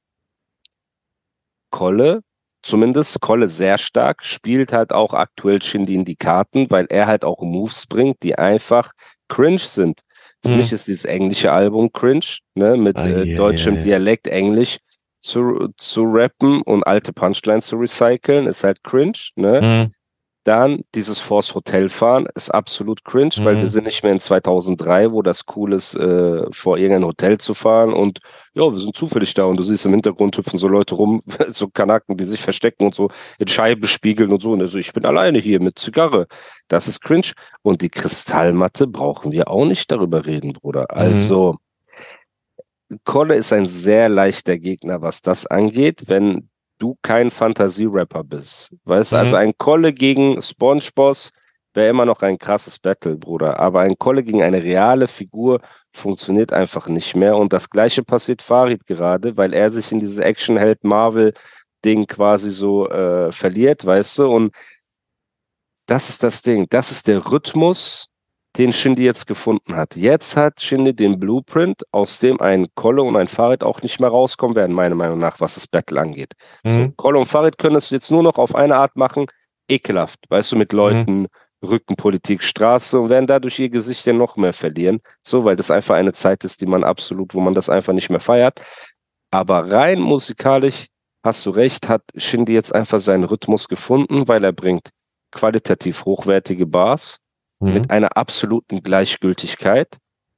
Kolle, 1.72 2.22
zumindest 2.64 3.20
Kolle 3.22 3.48
sehr 3.48 3.78
stark, 3.78 4.24
spielt 4.24 4.72
halt 4.74 4.92
auch 4.94 5.14
aktuell 5.14 5.62
Shindy 5.62 5.96
in 5.96 6.06
die 6.06 6.16
Karten, 6.16 6.70
weil 6.72 6.86
er 6.90 7.08
halt 7.08 7.26
auch 7.26 7.42
Moves 7.42 7.86
bringt, 7.88 8.24
die 8.24 8.36
einfach 8.38 8.92
cringe 9.28 9.60
sind. 9.60 10.02
Für 10.44 10.50
Mhm. 10.52 10.58
mich 10.58 10.72
ist 10.72 10.88
dieses 10.88 11.06
englische 11.06 11.52
Album 11.52 11.92
cringe, 11.92 12.26
ne, 12.56 12.78
mit 12.78 12.98
Ah, 12.98 13.06
äh, 13.08 13.26
ja, 13.26 13.36
deutschem 13.36 13.74
ja, 13.76 13.80
ja. 13.80 13.84
Dialekt 13.86 14.28
Englisch 14.28 14.78
zu, 15.20 15.70
zu 15.78 16.04
rappen 16.06 16.62
und 16.62 16.84
alte 16.86 17.12
Punchlines 17.14 17.66
zu 17.68 17.78
recyceln, 17.78 18.48
ist 18.48 18.64
halt 18.64 18.84
cringe, 18.84 19.18
ne? 19.36 19.62
Mhm. 19.62 19.95
Dann 20.46 20.84
dieses 20.94 21.20
Force 21.20 21.56
Hotel 21.56 21.90
fahren 21.90 22.28
ist 22.36 22.52
absolut 22.52 23.04
cringe, 23.04 23.32
weil 23.40 23.56
Mhm. 23.56 23.62
wir 23.62 23.68
sind 23.68 23.86
nicht 23.86 24.04
mehr 24.04 24.12
in 24.12 24.20
2003, 24.20 25.12
wo 25.12 25.24
das 25.24 25.44
cool 25.56 25.74
ist, 25.74 25.96
äh, 25.96 26.44
vor 26.52 26.78
irgendein 26.78 27.04
Hotel 27.06 27.40
zu 27.40 27.56
fahren 27.56 27.92
und 27.94 28.20
ja, 28.54 28.62
wir 28.72 28.78
sind 28.80 28.96
zufällig 28.96 29.34
da 29.34 29.46
und 29.46 29.58
du 29.58 29.64
siehst 29.64 29.88
im 29.88 29.92
Hintergrund 29.94 30.38
hüpfen 30.38 30.60
so 30.60 30.68
Leute 30.68 30.94
rum, 30.96 31.24
so 31.50 31.68
Kanaken, 31.68 32.16
die 32.16 32.26
sich 32.26 32.42
verstecken 32.42 32.86
und 32.86 32.94
so 32.94 33.10
in 33.40 33.48
Scheiben 33.48 33.88
spiegeln 33.88 34.32
und 34.32 34.42
so 34.42 34.52
und 34.52 34.62
also 34.62 34.78
ich 34.78 34.94
bin 34.94 35.06
alleine 35.06 35.40
hier 35.40 35.60
mit 35.60 35.80
Zigarre. 35.80 36.28
Das 36.68 36.88
ist 36.88 37.02
cringe 37.02 37.32
und 37.64 37.82
die 37.82 37.90
Kristallmatte 37.90 38.86
brauchen 38.88 39.32
wir 39.32 39.50
auch 39.50 39.66
nicht 39.66 39.92
darüber 39.92 40.26
reden, 40.28 40.54
Bruder. 40.54 40.92
Also 40.92 41.58
Kolle 43.04 43.36
ist 43.36 43.52
ein 43.52 43.66
sehr 43.66 44.10
leichter 44.10 44.60
Gegner, 44.60 45.02
was 45.02 45.22
das 45.24 45.48
angeht, 45.48 46.04
wenn 46.08 46.50
du 46.78 46.98
kein 47.02 47.32
Fantasie-Rapper 47.32 48.24
bist. 48.24 48.74
Weißt 48.84 49.12
du, 49.12 49.16
Mhm. 49.16 49.22
also 49.22 49.36
ein 49.38 49.54
Kolle 49.58 49.94
gegen 49.94 50.42
SpongeBoss 50.42 51.32
wäre 51.74 51.90
immer 51.90 52.06
noch 52.06 52.22
ein 52.22 52.38
krasses 52.38 52.80
Battle, 52.80 53.16
Bruder. 53.18 53.60
Aber 53.60 53.82
ein 53.82 53.98
Kolle 53.98 54.24
gegen 54.24 54.42
eine 54.44 54.64
reale 54.64 55.08
Figur 55.08 55.60
funktioniert 55.94 56.54
einfach 56.54 56.88
nicht 56.88 57.16
mehr. 57.16 57.36
Und 57.38 57.52
das 57.54 57.70
gleiche 57.70 58.04
passiert 58.04 58.42
Farid 58.42 58.86
gerade, 58.86 59.36
weil 59.38 59.54
er 59.54 59.70
sich 59.70 59.92
in 59.92 60.00
diese 60.00 60.24
Actionheld-Marvel-Ding 60.24 62.08
quasi 62.08 62.52
so 62.52 62.90
äh, 62.90 63.32
verliert, 63.32 63.86
weißt 63.86 64.20
du? 64.20 64.28
Und 64.28 64.56
das 65.88 66.10
ist 66.10 66.24
das 66.24 66.42
Ding. 66.42 66.66
Das 66.70 66.92
ist 66.92 67.08
der 67.08 67.30
Rhythmus, 67.32 68.08
den 68.58 68.72
Shindy 68.74 69.04
jetzt 69.04 69.28
gefunden 69.28 69.76
hat. 69.76 69.96
Jetzt 69.96 70.38
hat 70.38 70.62
Shindy 70.62 70.96
den 70.96 71.20
Blueprint, 71.20 71.84
aus 71.92 72.20
dem 72.20 72.40
ein 72.40 72.68
Kolle 72.76 73.04
und 73.04 73.16
ein 73.16 73.28
Farid 73.28 73.64
auch 73.64 73.82
nicht 73.82 74.00
mehr 74.00 74.10
rauskommen 74.10 74.56
werden, 74.56 74.74
meiner 74.76 74.96
Meinung 74.96 75.20
nach, 75.20 75.40
was 75.40 75.56
das 75.56 75.68
Battle 75.68 76.00
angeht. 76.00 76.34
So, 76.66 76.78
Mhm. 76.78 76.94
Kolle 76.96 77.20
und 77.20 77.26
Farid 77.26 77.58
können 77.58 77.76
es 77.76 77.90
jetzt 77.90 78.12
nur 78.12 78.24
noch 78.24 78.38
auf 78.38 78.56
eine 78.56 78.76
Art 78.78 78.96
machen, 78.96 79.26
ekelhaft, 79.68 80.20
weißt 80.30 80.54
du, 80.54 80.56
mit 80.58 80.74
Leuten, 80.74 81.28
Rückenpolitik, 81.64 82.44
Straße 82.44 83.00
und 83.00 83.10
werden 83.10 83.28
dadurch 83.28 83.60
ihr 83.60 83.70
Gesicht 83.70 84.06
ja 84.06 84.14
noch 84.14 84.36
mehr 84.38 84.54
verlieren. 84.54 85.02
So, 85.24 85.46
weil 85.46 85.56
das 85.56 85.72
einfach 85.72 85.96
eine 85.96 86.14
Zeit 86.14 86.44
ist, 86.44 86.62
die 86.62 86.66
man 86.66 86.84
absolut, 86.84 87.34
wo 87.34 87.40
man 87.40 87.54
das 87.54 87.70
einfach 87.70 87.94
nicht 87.94 88.10
mehr 88.10 88.20
feiert. 88.20 88.62
Aber 89.32 89.70
rein 89.70 90.00
musikalisch, 90.00 90.86
hast 91.24 91.46
du 91.46 91.50
recht, 91.50 91.90
hat 91.90 92.04
Shindy 92.16 92.54
jetzt 92.54 92.74
einfach 92.74 93.00
seinen 93.00 93.24
Rhythmus 93.24 93.68
gefunden, 93.68 94.28
weil 94.28 94.44
er 94.44 94.52
bringt 94.54 94.90
qualitativ 95.32 96.06
hochwertige 96.06 96.66
Bars 96.68 97.18
Mhm. 97.60 97.74
mit 97.74 97.90
einer 97.92 98.18
absoluten 98.18 98.82
Gleichgültigkeit, 98.84 99.98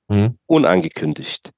Mhm. 0.09 0.37
unangekündigt. 0.45 1.51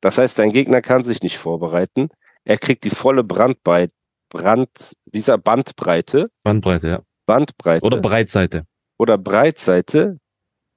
Das 0.00 0.18
heißt, 0.18 0.38
dein 0.38 0.52
Gegner 0.52 0.80
kann 0.82 1.04
sich 1.04 1.22
nicht 1.22 1.38
vorbereiten. 1.38 2.08
Er 2.44 2.58
kriegt 2.58 2.82
die 2.84 2.90
volle 2.90 3.22
Brandbreite, 3.22 3.92
Brand, 4.30 4.94
dieser 5.06 5.38
Bandbreite, 5.38 6.30
Bandbreite, 6.42 6.88
ja. 6.88 7.02
Bandbreite 7.26 7.84
Oder 7.84 7.98
Breitseite. 8.00 8.64
oder 8.98 9.18
Breitseite. 9.18 10.18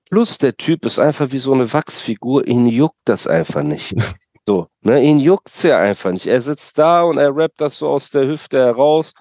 Plus 0.09 0.37
der 0.37 0.55
Typ 0.57 0.85
ist 0.85 0.99
einfach 0.99 1.31
wie 1.31 1.39
so 1.39 1.53
eine 1.53 1.71
Wachsfigur. 1.73 2.47
Ihn 2.47 2.67
juckt 2.67 2.99
das 3.05 3.27
einfach 3.27 3.63
nicht. 3.63 3.95
So, 4.47 4.67
ne, 4.81 5.01
ihn 5.01 5.17
juckt's 5.17 5.63
ja 5.63 5.79
einfach 5.79 6.11
nicht. 6.11 6.27
Er 6.27 6.39
sitzt 6.39 6.77
da 6.77 7.01
und 7.01 7.17
er 7.17 7.35
rappt 7.35 7.59
das 7.61 7.79
so 7.79 7.87
aus 7.89 8.11
der 8.11 8.27
Hüfte 8.27 8.59
heraus. 8.59 9.13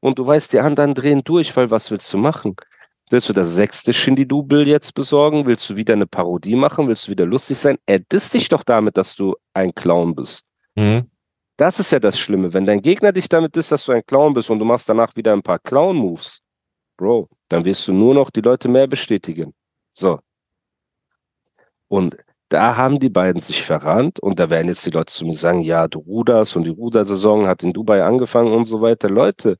Und 0.00 0.20
du 0.20 0.24
weißt, 0.28 0.52
die 0.52 0.60
anderen 0.60 0.94
drehen 0.94 1.24
durch, 1.24 1.56
weil 1.56 1.72
was 1.72 1.90
willst 1.90 2.12
du 2.12 2.18
machen? 2.18 2.54
Willst 3.10 3.28
du 3.28 3.32
das 3.32 3.54
sechste 3.54 3.92
Shindy-Double 3.92 4.66
jetzt 4.66 4.94
besorgen? 4.94 5.46
Willst 5.46 5.68
du 5.70 5.76
wieder 5.76 5.94
eine 5.94 6.06
Parodie 6.06 6.56
machen? 6.56 6.88
Willst 6.88 7.06
du 7.06 7.10
wieder 7.10 7.26
lustig 7.26 7.58
sein? 7.58 7.78
Er 7.86 8.00
disst 8.00 8.34
dich 8.34 8.48
doch 8.48 8.62
damit, 8.62 8.96
dass 8.96 9.14
du 9.14 9.34
ein 9.54 9.74
Clown 9.74 10.14
bist. 10.14 10.44
Mhm. 10.74 11.10
Das 11.56 11.80
ist 11.80 11.90
ja 11.90 11.98
das 11.98 12.18
Schlimme. 12.18 12.52
Wenn 12.52 12.66
dein 12.66 12.82
Gegner 12.82 13.12
dich 13.12 13.28
damit 13.28 13.56
disst, 13.56 13.72
dass 13.72 13.84
du 13.84 13.92
ein 13.92 14.04
Clown 14.06 14.34
bist 14.34 14.50
und 14.50 14.58
du 14.58 14.64
machst 14.64 14.88
danach 14.88 15.16
wieder 15.16 15.32
ein 15.32 15.42
paar 15.42 15.58
Clown-Moves, 15.58 16.40
Bro, 16.96 17.28
dann 17.48 17.64
wirst 17.64 17.86
du 17.88 17.92
nur 17.92 18.14
noch 18.14 18.30
die 18.30 18.40
Leute 18.40 18.68
mehr 18.68 18.86
bestätigen. 18.86 19.54
So. 19.90 20.20
Und 21.88 22.16
da 22.48 22.76
haben 22.76 22.98
die 22.98 23.08
beiden 23.08 23.40
sich 23.40 23.62
verrannt 23.62 24.20
und 24.20 24.38
da 24.40 24.50
werden 24.50 24.68
jetzt 24.68 24.84
die 24.86 24.90
Leute 24.90 25.12
zu 25.12 25.26
mir 25.26 25.34
sagen, 25.34 25.60
ja, 25.60 25.86
du 25.86 25.98
ruderst 25.98 26.56
und 26.56 26.64
die 26.64 26.70
Rudersaison 26.70 27.46
hat 27.46 27.62
in 27.62 27.72
Dubai 27.72 28.02
angefangen 28.02 28.52
und 28.52 28.64
so 28.64 28.80
weiter. 28.80 29.08
Leute, 29.08 29.58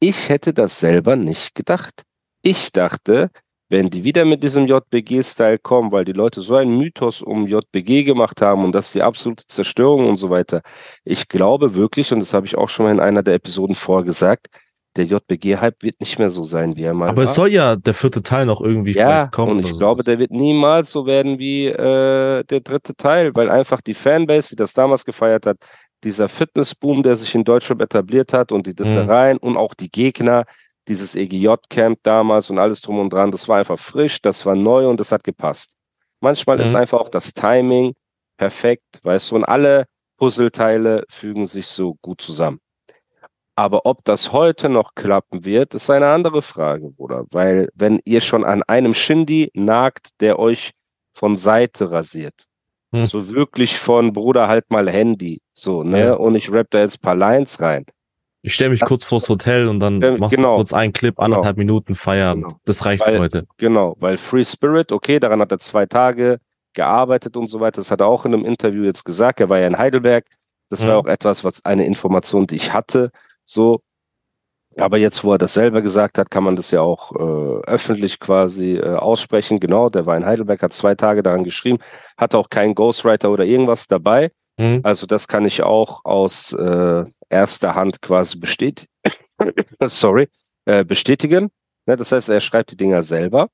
ich 0.00 0.28
hätte 0.28 0.52
das 0.52 0.80
selber 0.80 1.16
nicht 1.16 1.54
gedacht. 1.54 2.02
Ich 2.48 2.70
dachte, 2.70 3.30
wenn 3.68 3.90
die 3.90 4.04
wieder 4.04 4.24
mit 4.24 4.44
diesem 4.44 4.68
JBG-Style 4.68 5.58
kommen, 5.58 5.90
weil 5.90 6.04
die 6.04 6.12
Leute 6.12 6.40
so 6.42 6.54
einen 6.54 6.78
Mythos 6.78 7.20
um 7.20 7.48
JBG 7.48 8.04
gemacht 8.04 8.40
haben 8.40 8.62
und 8.64 8.72
das 8.72 8.86
ist 8.86 8.94
die 8.94 9.02
absolute 9.02 9.44
Zerstörung 9.48 10.08
und 10.08 10.16
so 10.16 10.30
weiter. 10.30 10.62
Ich 11.04 11.26
glaube 11.26 11.74
wirklich, 11.74 12.12
und 12.12 12.20
das 12.20 12.32
habe 12.34 12.46
ich 12.46 12.56
auch 12.56 12.68
schon 12.68 12.86
mal 12.86 12.92
in 12.92 13.00
einer 13.00 13.24
der 13.24 13.34
Episoden 13.34 13.74
vorgesagt, 13.74 14.46
der 14.94 15.06
JBG-Hype 15.06 15.82
wird 15.82 15.98
nicht 16.00 16.20
mehr 16.20 16.30
so 16.30 16.44
sein, 16.44 16.76
wie 16.76 16.84
er 16.84 16.94
mal 16.94 17.08
Aber 17.08 17.16
war. 17.18 17.24
es 17.24 17.34
soll 17.34 17.48
ja 17.48 17.74
der 17.74 17.94
vierte 17.94 18.22
Teil 18.22 18.46
noch 18.46 18.60
irgendwie 18.60 18.92
Ja, 18.92 19.08
vielleicht 19.22 19.32
kommen. 19.32 19.50
und 19.54 19.58
ich 19.58 19.66
sowas. 19.66 19.78
glaube, 19.80 20.02
der 20.04 20.20
wird 20.20 20.30
niemals 20.30 20.92
so 20.92 21.04
werden 21.04 21.40
wie 21.40 21.66
äh, 21.66 22.44
der 22.44 22.60
dritte 22.60 22.94
Teil, 22.94 23.32
weil 23.34 23.50
einfach 23.50 23.80
die 23.80 23.92
Fanbase, 23.94 24.50
die 24.50 24.56
das 24.56 24.72
damals 24.72 25.04
gefeiert 25.04 25.46
hat, 25.46 25.56
dieser 26.04 26.28
Fitnessboom, 26.28 27.02
der 27.02 27.16
sich 27.16 27.34
in 27.34 27.42
Deutschland 27.42 27.82
etabliert 27.82 28.32
hat 28.32 28.52
und 28.52 28.68
die 28.68 28.74
Dissereien 28.76 29.38
und 29.38 29.56
auch 29.56 29.74
die 29.74 29.90
Gegner, 29.90 30.44
dieses 30.88 31.14
EGJ-Camp 31.14 31.98
damals 32.02 32.50
und 32.50 32.58
alles 32.58 32.80
drum 32.82 32.98
und 32.98 33.12
dran, 33.12 33.30
das 33.30 33.48
war 33.48 33.58
einfach 33.58 33.78
frisch, 33.78 34.20
das 34.22 34.46
war 34.46 34.54
neu 34.54 34.88
und 34.88 35.00
das 35.00 35.12
hat 35.12 35.24
gepasst. 35.24 35.72
Manchmal 36.20 36.60
ist 36.60 36.70
Mhm. 36.70 36.76
einfach 36.76 37.00
auch 37.00 37.08
das 37.08 37.34
Timing 37.34 37.94
perfekt, 38.36 39.00
weißt 39.02 39.30
du, 39.30 39.36
und 39.36 39.44
alle 39.44 39.86
Puzzleteile 40.18 41.04
fügen 41.08 41.46
sich 41.46 41.66
so 41.66 41.94
gut 42.02 42.20
zusammen. 42.20 42.60
Aber 43.58 43.86
ob 43.86 44.04
das 44.04 44.32
heute 44.32 44.68
noch 44.68 44.94
klappen 44.94 45.44
wird, 45.44 45.74
ist 45.74 45.88
eine 45.90 46.08
andere 46.08 46.42
Frage, 46.42 46.90
Bruder. 46.90 47.24
Weil 47.30 47.70
wenn 47.74 48.00
ihr 48.04 48.20
schon 48.20 48.44
an 48.44 48.62
einem 48.64 48.92
Shindy 48.94 49.50
nagt, 49.54 50.10
der 50.20 50.38
euch 50.38 50.72
von 51.14 51.36
Seite 51.36 51.90
rasiert, 51.90 52.46
Hm. 52.94 53.06
so 53.06 53.30
wirklich 53.30 53.78
von 53.78 54.12
Bruder 54.12 54.46
halt 54.48 54.70
mal 54.70 54.88
Handy, 54.88 55.40
so, 55.54 55.82
ne? 55.82 56.00
Ja. 56.00 56.14
Und 56.14 56.34
ich 56.34 56.52
rap 56.52 56.68
da 56.70 56.78
jetzt 56.80 56.98
ein 56.98 57.00
paar 57.00 57.16
Lines 57.16 57.60
rein. 57.60 57.84
Ich 58.46 58.54
stelle 58.54 58.70
mich 58.70 58.78
Das- 58.78 58.88
kurz 58.88 59.04
vors 59.04 59.28
Hotel 59.28 59.66
und 59.66 59.80
dann 59.80 60.00
Ähm, 60.00 60.18
machst 60.20 60.36
genau. 60.36 60.50
du 60.52 60.56
kurz 60.58 60.72
einen 60.72 60.92
Clip, 60.92 61.18
anderthalb 61.18 61.56
Minuten 61.56 61.96
Feierabend. 61.96 62.44
Genau. 62.44 62.60
Das 62.64 62.84
reicht 62.84 63.04
Weil- 63.04 63.14
für 63.14 63.20
heute. 63.20 63.46
Genau, 63.56 63.96
weil 63.98 64.18
Free 64.18 64.44
Spirit, 64.44 64.92
okay, 64.92 65.18
daran 65.18 65.40
hat 65.40 65.50
er 65.50 65.58
zwei 65.58 65.84
Tage 65.86 66.38
gearbeitet 66.72 67.36
und 67.36 67.48
so 67.48 67.58
weiter. 67.58 67.80
Das 67.80 67.90
hat 67.90 68.00
er 68.02 68.06
auch 68.06 68.24
in 68.24 68.32
einem 68.34 68.44
Interview 68.44 68.84
jetzt 68.84 69.04
gesagt. 69.04 69.40
Er 69.40 69.48
war 69.48 69.58
ja 69.58 69.66
in 69.66 69.76
Heidelberg. 69.78 70.26
Das 70.70 70.86
war 70.86 70.92
Mhm. 70.94 70.98
auch 71.00 71.06
etwas, 71.06 71.42
was 71.42 71.64
eine 71.64 71.86
Information, 71.86 72.46
die 72.46 72.54
ich 72.54 72.72
hatte. 72.72 73.10
So. 73.44 73.80
Aber 74.76 74.96
jetzt, 74.98 75.24
wo 75.24 75.32
er 75.32 75.38
das 75.38 75.54
selber 75.54 75.82
gesagt 75.82 76.16
hat, 76.18 76.30
kann 76.30 76.44
man 76.44 76.54
das 76.54 76.70
ja 76.70 76.82
auch 76.82 77.12
äh, 77.16 77.62
öffentlich 77.66 78.20
quasi 78.20 78.76
äh, 78.76 78.94
aussprechen. 78.94 79.58
Genau, 79.58 79.88
der 79.88 80.06
war 80.06 80.16
in 80.16 80.24
Heidelberg, 80.24 80.62
hat 80.62 80.72
zwei 80.72 80.94
Tage 80.94 81.24
daran 81.24 81.42
geschrieben, 81.42 81.78
hatte 82.16 82.38
auch 82.38 82.48
keinen 82.48 82.76
Ghostwriter 82.76 83.30
oder 83.30 83.44
irgendwas 83.44 83.88
dabei. 83.88 84.30
Mhm. 84.58 84.80
Also 84.82 85.06
das 85.06 85.28
kann 85.28 85.44
ich 85.44 85.62
auch 85.62 86.04
aus 86.04 86.52
äh, 86.52 87.04
erster 87.28 87.74
Hand 87.74 88.00
quasi 88.02 88.38
bestätigen. 88.38 88.90
Sorry, 89.82 90.28
äh, 90.64 90.84
bestätigen. 90.84 91.50
Ne, 91.86 91.96
das 91.96 92.12
heißt, 92.12 92.28
er 92.28 92.40
schreibt 92.40 92.72
die 92.72 92.76
Dinger 92.76 93.02
selber. 93.02 93.48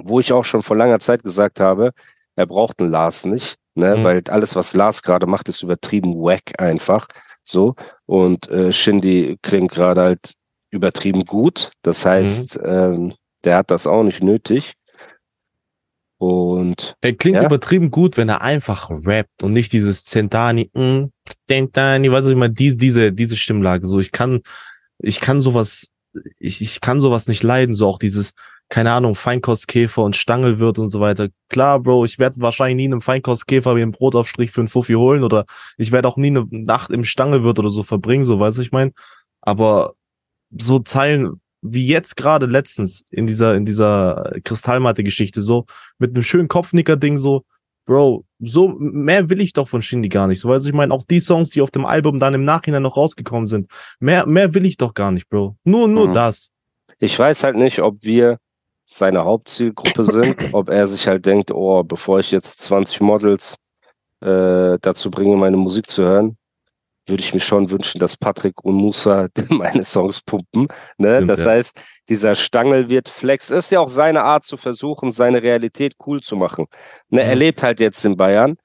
Wo 0.00 0.20
ich 0.20 0.32
auch 0.32 0.44
schon 0.44 0.62
vor 0.62 0.76
langer 0.76 1.00
Zeit 1.00 1.22
gesagt 1.24 1.60
habe, 1.60 1.92
er 2.36 2.46
braucht 2.46 2.80
einen 2.80 2.90
Lars 2.90 3.24
nicht, 3.26 3.56
ne, 3.74 3.96
Mhm. 3.96 4.04
weil 4.04 4.22
alles, 4.28 4.54
was 4.54 4.74
Lars 4.74 5.02
gerade 5.02 5.26
macht, 5.26 5.48
ist 5.48 5.62
übertrieben 5.62 6.14
wack 6.14 6.60
einfach. 6.60 7.06
So. 7.42 7.74
Und 8.06 8.48
äh, 8.48 8.72
Shindy 8.72 9.38
klingt 9.42 9.72
gerade 9.72 10.02
halt 10.02 10.34
übertrieben 10.70 11.24
gut. 11.24 11.70
Das 11.82 12.04
heißt, 12.06 12.60
ähm, 12.64 13.14
der 13.44 13.56
hat 13.56 13.70
das 13.70 13.86
auch 13.86 14.02
nicht 14.02 14.22
nötig. 14.22 14.74
Und 16.18 16.96
Er 17.00 17.12
klingt 17.14 17.36
Ja. 17.36 17.46
übertrieben 17.46 17.90
gut, 17.90 18.16
wenn 18.16 18.28
er 18.28 18.42
einfach 18.42 18.90
rappt 18.90 19.42
und 19.44 19.52
nicht 19.52 19.72
dieses 19.72 20.04
Zentani, 20.04 20.68
mm, 20.74 21.10
Zentani, 21.46 22.10
weißt 22.10 22.26
du, 22.26 22.30
ich 22.32 22.36
meine, 22.36 22.52
diese, 22.54 22.76
diese, 22.76 23.12
diese 23.12 23.36
Stimmlage, 23.36 23.86
so, 23.86 24.00
ich 24.00 24.10
kann, 24.10 24.40
ich 24.98 25.20
kann 25.20 25.40
sowas, 25.40 25.88
ich, 26.38 26.60
ich 26.60 26.80
kann 26.80 27.00
sowas 27.00 27.28
nicht 27.28 27.44
leiden, 27.44 27.74
so 27.74 27.86
auch 27.86 28.00
dieses, 28.00 28.32
keine 28.68 28.92
Ahnung, 28.92 29.14
Feinkostkäfer 29.14 30.02
und 30.02 30.16
Stangelwirt 30.16 30.78
und 30.80 30.90
so 30.90 30.98
weiter. 31.00 31.28
Klar, 31.48 31.78
Bro, 31.80 32.04
ich 32.04 32.18
werde 32.18 32.40
wahrscheinlich 32.40 32.76
nie 32.76 32.92
einem 32.92 33.00
Feinkostkäfer 33.00 33.74
mir 33.74 33.82
einen 33.82 33.92
Brotaufstrich 33.92 34.50
für 34.50 34.60
einen 34.60 34.68
Fuffi 34.68 34.94
holen 34.94 35.22
oder 35.22 35.44
ich 35.76 35.92
werde 35.92 36.08
auch 36.08 36.16
nie 36.16 36.28
eine 36.28 36.46
Nacht 36.50 36.90
im 36.90 37.04
Stangelwirt 37.04 37.60
oder 37.60 37.70
so 37.70 37.84
verbringen, 37.84 38.24
so, 38.24 38.40
weißt 38.40 38.58
du, 38.58 38.62
ich 38.62 38.72
meine, 38.72 38.90
aber 39.40 39.94
so 40.50 40.80
Zeilen 40.80 41.40
wie 41.62 41.86
jetzt 41.86 42.16
gerade 42.16 42.46
letztens 42.46 43.04
in 43.10 43.26
dieser, 43.26 43.54
in 43.54 43.64
dieser 43.64 44.32
Kristallmatte-Geschichte, 44.44 45.40
so, 45.42 45.64
mit 45.98 46.10
einem 46.14 46.22
schönen 46.22 46.48
Kopfnicker-Ding 46.48 47.18
so, 47.18 47.44
Bro, 47.86 48.24
so 48.38 48.68
mehr 48.78 49.30
will 49.30 49.40
ich 49.40 49.54
doch 49.54 49.66
von 49.66 49.80
Shindy 49.80 50.10
gar 50.10 50.26
nicht. 50.26 50.40
So 50.40 50.50
weißt 50.50 50.66
du, 50.66 50.68
ich 50.68 50.74
meine, 50.74 50.92
auch 50.92 51.02
die 51.04 51.20
Songs, 51.20 51.50
die 51.50 51.62
auf 51.62 51.70
dem 51.70 51.86
Album 51.86 52.18
dann 52.18 52.34
im 52.34 52.44
Nachhinein 52.44 52.82
noch 52.82 52.98
rausgekommen 52.98 53.46
sind, 53.48 53.70
mehr, 53.98 54.26
mehr 54.26 54.52
will 54.52 54.66
ich 54.66 54.76
doch 54.76 54.92
gar 54.92 55.10
nicht, 55.10 55.28
Bro. 55.30 55.56
Nur, 55.64 55.88
nur 55.88 56.08
Mhm. 56.08 56.12
das. 56.12 56.50
Ich 56.98 57.18
weiß 57.18 57.44
halt 57.44 57.56
nicht, 57.56 57.80
ob 57.80 58.02
wir 58.02 58.38
seine 58.84 59.24
Hauptzielgruppe 59.24 60.04
sind, 60.04 60.36
ob 60.52 60.68
er 60.68 60.86
sich 60.86 61.08
halt 61.08 61.24
denkt, 61.24 61.50
oh, 61.50 61.82
bevor 61.82 62.20
ich 62.20 62.30
jetzt 62.30 62.60
20 62.60 63.00
Models 63.00 63.56
äh, 64.20 64.76
dazu 64.82 65.10
bringe, 65.10 65.36
meine 65.36 65.56
Musik 65.56 65.88
zu 65.88 66.02
hören, 66.02 66.36
würde 67.08 67.22
ich 67.22 67.34
mir 67.34 67.40
schon 67.40 67.70
wünschen, 67.70 67.98
dass 67.98 68.16
Patrick 68.16 68.64
und 68.64 68.74
Musa 68.74 69.28
meine 69.48 69.84
Songs 69.84 70.20
pumpen. 70.20 70.68
Ne? 70.98 71.16
Stimmt, 71.16 71.30
das 71.30 71.40
ja. 71.40 71.46
heißt, 71.46 71.80
dieser 72.08 72.34
Stangel 72.34 72.88
wird 72.88 73.08
Flex. 73.08 73.50
Ist 73.50 73.70
ja 73.70 73.80
auch 73.80 73.88
seine 73.88 74.22
Art 74.24 74.44
zu 74.44 74.56
versuchen, 74.56 75.12
seine 75.12 75.42
Realität 75.42 75.94
cool 76.06 76.20
zu 76.20 76.36
machen. 76.36 76.66
Ne? 77.10 77.22
Er 77.22 77.34
Mhm. 77.34 77.38
lebt 77.40 77.62
halt 77.62 77.80
jetzt 77.80 78.04
in 78.04 78.16
Bayern. 78.16 78.56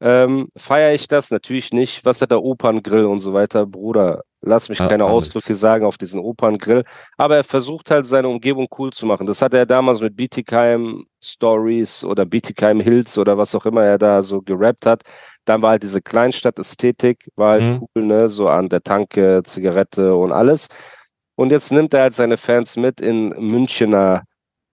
Ähm, 0.00 0.48
Feiere 0.56 0.92
ich 0.94 1.08
das? 1.08 1.30
Natürlich 1.30 1.72
nicht. 1.72 2.04
Was 2.04 2.20
hat 2.20 2.30
der 2.30 2.42
Operngrill 2.42 3.06
und 3.06 3.20
so 3.20 3.32
weiter? 3.32 3.66
Bruder, 3.66 4.22
lass 4.44 4.68
mich 4.68 4.78
keine 4.78 5.04
alles. 5.04 5.28
Ausdrücke 5.28 5.54
sagen 5.54 5.84
auf 5.84 5.98
diesen 5.98 6.20
Operngrill. 6.20 6.84
Aber 7.16 7.36
er 7.36 7.44
versucht 7.44 7.90
halt 7.90 8.06
seine 8.06 8.28
Umgebung 8.28 8.68
cool 8.78 8.92
zu 8.92 9.06
machen. 9.06 9.26
Das 9.26 9.42
hat 9.42 9.54
er 9.54 9.66
damals 9.66 10.00
mit 10.00 10.16
BTKM 10.16 11.04
Stories 11.22 12.04
oder 12.04 12.24
BTKM 12.26 12.80
Hills 12.80 13.16
oder 13.18 13.36
was 13.38 13.54
auch 13.54 13.66
immer 13.66 13.84
er 13.84 13.98
da 13.98 14.22
so 14.22 14.42
gerappt 14.42 14.86
hat. 14.86 15.02
Dann 15.44 15.62
war 15.62 15.70
halt 15.70 15.82
diese 15.82 16.00
Kleinstadt-Ästhetik, 16.02 17.30
war 17.36 17.52
halt 17.52 17.62
Mhm. 17.62 17.86
cool, 17.96 18.04
ne? 18.04 18.28
So 18.28 18.48
an 18.48 18.68
der 18.68 18.82
Tanke, 18.82 19.42
Zigarette 19.44 20.14
und 20.14 20.32
alles. 20.32 20.68
Und 21.36 21.50
jetzt 21.50 21.72
nimmt 21.72 21.94
er 21.94 22.02
halt 22.02 22.14
seine 22.14 22.36
Fans 22.36 22.76
mit 22.76 23.00
in 23.00 23.28
Münchener 23.38 24.24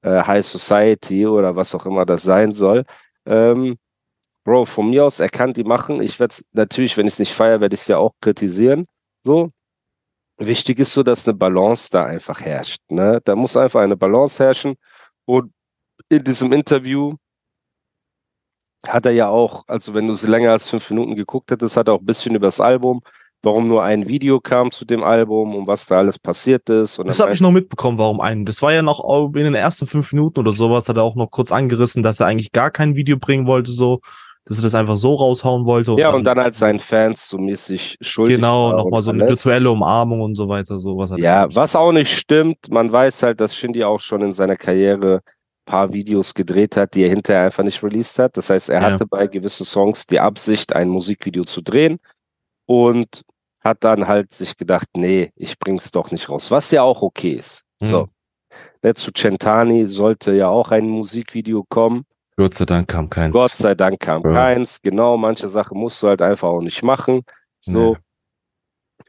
äh, 0.03 0.23
High 0.23 0.45
Society 0.45 1.25
oder 1.27 1.55
was 1.55 1.73
auch 1.75 1.85
immer 1.85 2.05
das 2.05 2.23
sein 2.23 2.53
soll. 2.53 2.85
Ähm, 3.25 3.77
Bro, 4.43 4.65
von 4.65 4.89
mir 4.89 5.05
aus, 5.05 5.19
er 5.19 5.29
kann 5.29 5.53
die 5.53 5.63
machen. 5.63 6.01
Ich 6.01 6.19
werde 6.19 6.35
natürlich, 6.53 6.97
wenn 6.97 7.05
ich 7.05 7.13
es 7.13 7.19
nicht 7.19 7.33
feiere, 7.33 7.61
werde 7.61 7.75
ich 7.75 7.81
es 7.81 7.87
ja 7.87 7.97
auch 7.97 8.13
kritisieren. 8.21 8.87
So. 9.23 9.51
Wichtig 10.47 10.79
ist 10.79 10.93
so, 10.93 11.03
dass 11.03 11.27
eine 11.27 11.37
Balance 11.37 11.89
da 11.91 12.05
einfach 12.05 12.41
herrscht. 12.41 12.81
Ne? 12.89 13.21
Da 13.23 13.35
muss 13.35 13.55
einfach 13.55 13.81
eine 13.81 13.95
Balance 13.95 14.43
herrschen. 14.43 14.75
Und 15.25 15.53
in 16.09 16.23
diesem 16.23 16.51
Interview 16.51 17.13
hat 18.87 19.05
er 19.05 19.11
ja 19.11 19.29
auch, 19.29 19.63
also 19.67 19.93
wenn 19.93 20.07
du 20.07 20.13
es 20.13 20.23
länger 20.23 20.51
als 20.51 20.69
fünf 20.69 20.89
Minuten 20.89 21.15
geguckt 21.15 21.51
hättest, 21.51 21.77
hat 21.77 21.87
er 21.87 21.93
auch 21.93 21.99
ein 21.99 22.05
bisschen 22.05 22.33
über 22.33 22.47
das 22.47 22.59
Album, 22.59 23.01
warum 23.43 23.67
nur 23.67 23.83
ein 23.83 24.07
Video 24.07 24.39
kam 24.39 24.71
zu 24.71 24.83
dem 24.85 25.03
Album 25.03 25.55
und 25.55 25.67
was 25.67 25.85
da 25.85 25.99
alles 25.99 26.17
passiert 26.17 26.67
ist. 26.69 26.97
Und 26.97 27.07
Das 27.07 27.19
habe 27.19 27.33
ich 27.33 27.41
noch 27.41 27.51
mitbekommen, 27.51 27.99
warum 27.99 28.19
einen. 28.19 28.45
Das 28.45 28.61
war 28.63 28.73
ja 28.73 28.81
noch 28.81 29.03
in 29.27 29.33
den 29.33 29.53
ersten 29.55 29.85
fünf 29.85 30.11
Minuten 30.11 30.39
oder 30.39 30.53
sowas, 30.53 30.89
hat 30.89 30.97
er 30.97 31.03
auch 31.03 31.15
noch 31.15 31.29
kurz 31.29 31.51
angerissen, 31.51 32.01
dass 32.01 32.19
er 32.19 32.25
eigentlich 32.25 32.51
gar 32.51 32.71
kein 32.71 32.95
Video 32.95 33.17
bringen 33.17 33.45
wollte, 33.45 33.71
so, 33.71 34.01
dass 34.45 34.57
er 34.57 34.63
das 34.63 34.75
einfach 34.75 34.97
so 34.97 35.15
raushauen 35.15 35.65
wollte. 35.65 35.91
ja, 35.99 36.09
und 36.11 36.23
dann 36.25 36.39
halt 36.39 36.55
seinen 36.55 36.79
Fans 36.79 37.29
so 37.29 37.37
mäßig 37.37 37.97
schuldig. 38.01 38.37
Genau, 38.37 38.71
nochmal 38.71 38.93
und 38.99 39.01
so 39.03 39.11
eine 39.11 39.27
virtuelle 39.27 39.69
Umarmung 39.71 40.21
und 40.21 40.35
so 40.35 40.49
weiter, 40.49 40.79
sowas. 40.79 41.11
hat 41.11 41.19
er 41.19 41.23
Ja, 41.23 41.41
gemacht. 41.43 41.55
was 41.55 41.75
auch 41.75 41.91
nicht 41.91 42.11
stimmt, 42.17 42.69
man 42.69 42.91
weiß 42.91 43.23
halt, 43.23 43.39
dass 43.39 43.55
Shindy 43.55 43.83
auch 43.83 43.99
schon 43.99 44.21
in 44.21 44.31
seiner 44.31 44.55
Karriere 44.55 45.21
paar 45.65 45.93
Videos 45.93 46.33
gedreht 46.33 46.75
hat, 46.75 46.95
die 46.95 47.03
er 47.03 47.09
hinterher 47.09 47.43
einfach 47.45 47.63
nicht 47.63 47.83
released 47.83 48.17
hat. 48.19 48.35
Das 48.35 48.49
heißt, 48.49 48.69
er 48.69 48.81
Ja. 48.81 48.91
hatte 48.91 49.05
bei 49.05 49.27
gewissen 49.27 49.65
Songs 49.65 50.07
die 50.07 50.19
Absicht, 50.19 50.73
ein 50.75 50.89
Musikvideo 50.89 51.43
zu 51.43 51.61
drehen 51.61 51.99
und 52.65 53.23
hat 53.63 53.83
dann 53.83 54.07
halt 54.07 54.33
sich 54.33 54.57
gedacht, 54.57 54.87
nee, 54.97 55.31
ich 55.35 55.59
bring's 55.59 55.91
doch 55.91 56.09
nicht 56.11 56.29
raus, 56.29 56.49
was 56.49 56.71
ja 56.71 56.81
auch 56.81 57.03
okay 57.03 57.33
ist. 57.33 57.63
So. 57.79 58.03
Mhm. 58.05 58.07
Ne, 58.83 58.93
zu 58.95 59.11
Centani 59.11 59.87
sollte 59.87 60.33
ja 60.33 60.49
auch 60.49 60.71
ein 60.71 60.89
Musikvideo 60.89 61.63
kommen. 61.69 62.05
Gott 62.41 62.55
sei 62.55 62.65
Dank 62.65 62.87
kam 62.87 63.07
keins. 63.07 63.33
Gott 63.33 63.51
sei 63.51 63.75
Dank 63.75 63.99
kam 63.99 64.23
Ja. 64.23 64.33
keins. 64.33 64.81
Genau, 64.81 65.15
manche 65.15 65.47
Sachen 65.47 65.77
musst 65.77 66.01
du 66.01 66.07
halt 66.07 66.23
einfach 66.23 66.47
auch 66.47 66.61
nicht 66.61 66.81
machen. 66.81 67.21
So. 67.59 67.93
Nee. 67.93 67.97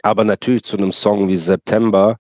Aber 0.03 0.25
natürlich 0.25 0.65
zu 0.65 0.77
einem 0.77 0.93
Song 0.93 1.29
wie 1.29 1.39
September 1.39 2.19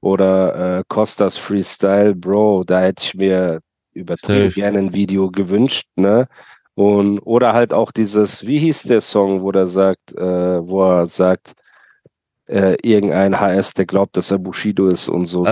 oder 0.00 0.78
äh, 0.78 0.84
Costas 0.88 1.36
Freestyle, 1.36 2.14
Bro, 2.14 2.64
da 2.64 2.80
hätte 2.80 3.02
ich 3.04 3.14
mir 3.14 3.60
übertrieben 3.92 4.50
gerne 4.50 4.78
ein 4.78 4.94
Video 4.94 5.30
gewünscht, 5.30 5.88
ne? 5.96 6.26
Und 6.74 7.18
oder 7.20 7.52
halt 7.52 7.74
auch 7.74 7.92
dieses, 7.92 8.46
wie 8.46 8.58
hieß 8.58 8.84
der 8.84 9.02
Song, 9.02 9.42
wo 9.42 9.52
der 9.52 9.66
sagt, 9.66 10.14
äh, 10.14 10.66
wo 10.66 10.82
er 10.84 11.06
sagt, 11.06 11.52
äh, 12.48 12.76
irgendein 12.82 13.38
HS, 13.40 13.74
der 13.74 13.86
glaubt, 13.86 14.16
dass 14.16 14.30
er 14.30 14.38
Bushido 14.38 14.88
ist 14.88 15.08
und 15.08 15.26
so. 15.26 15.44
Äh, 15.44 15.50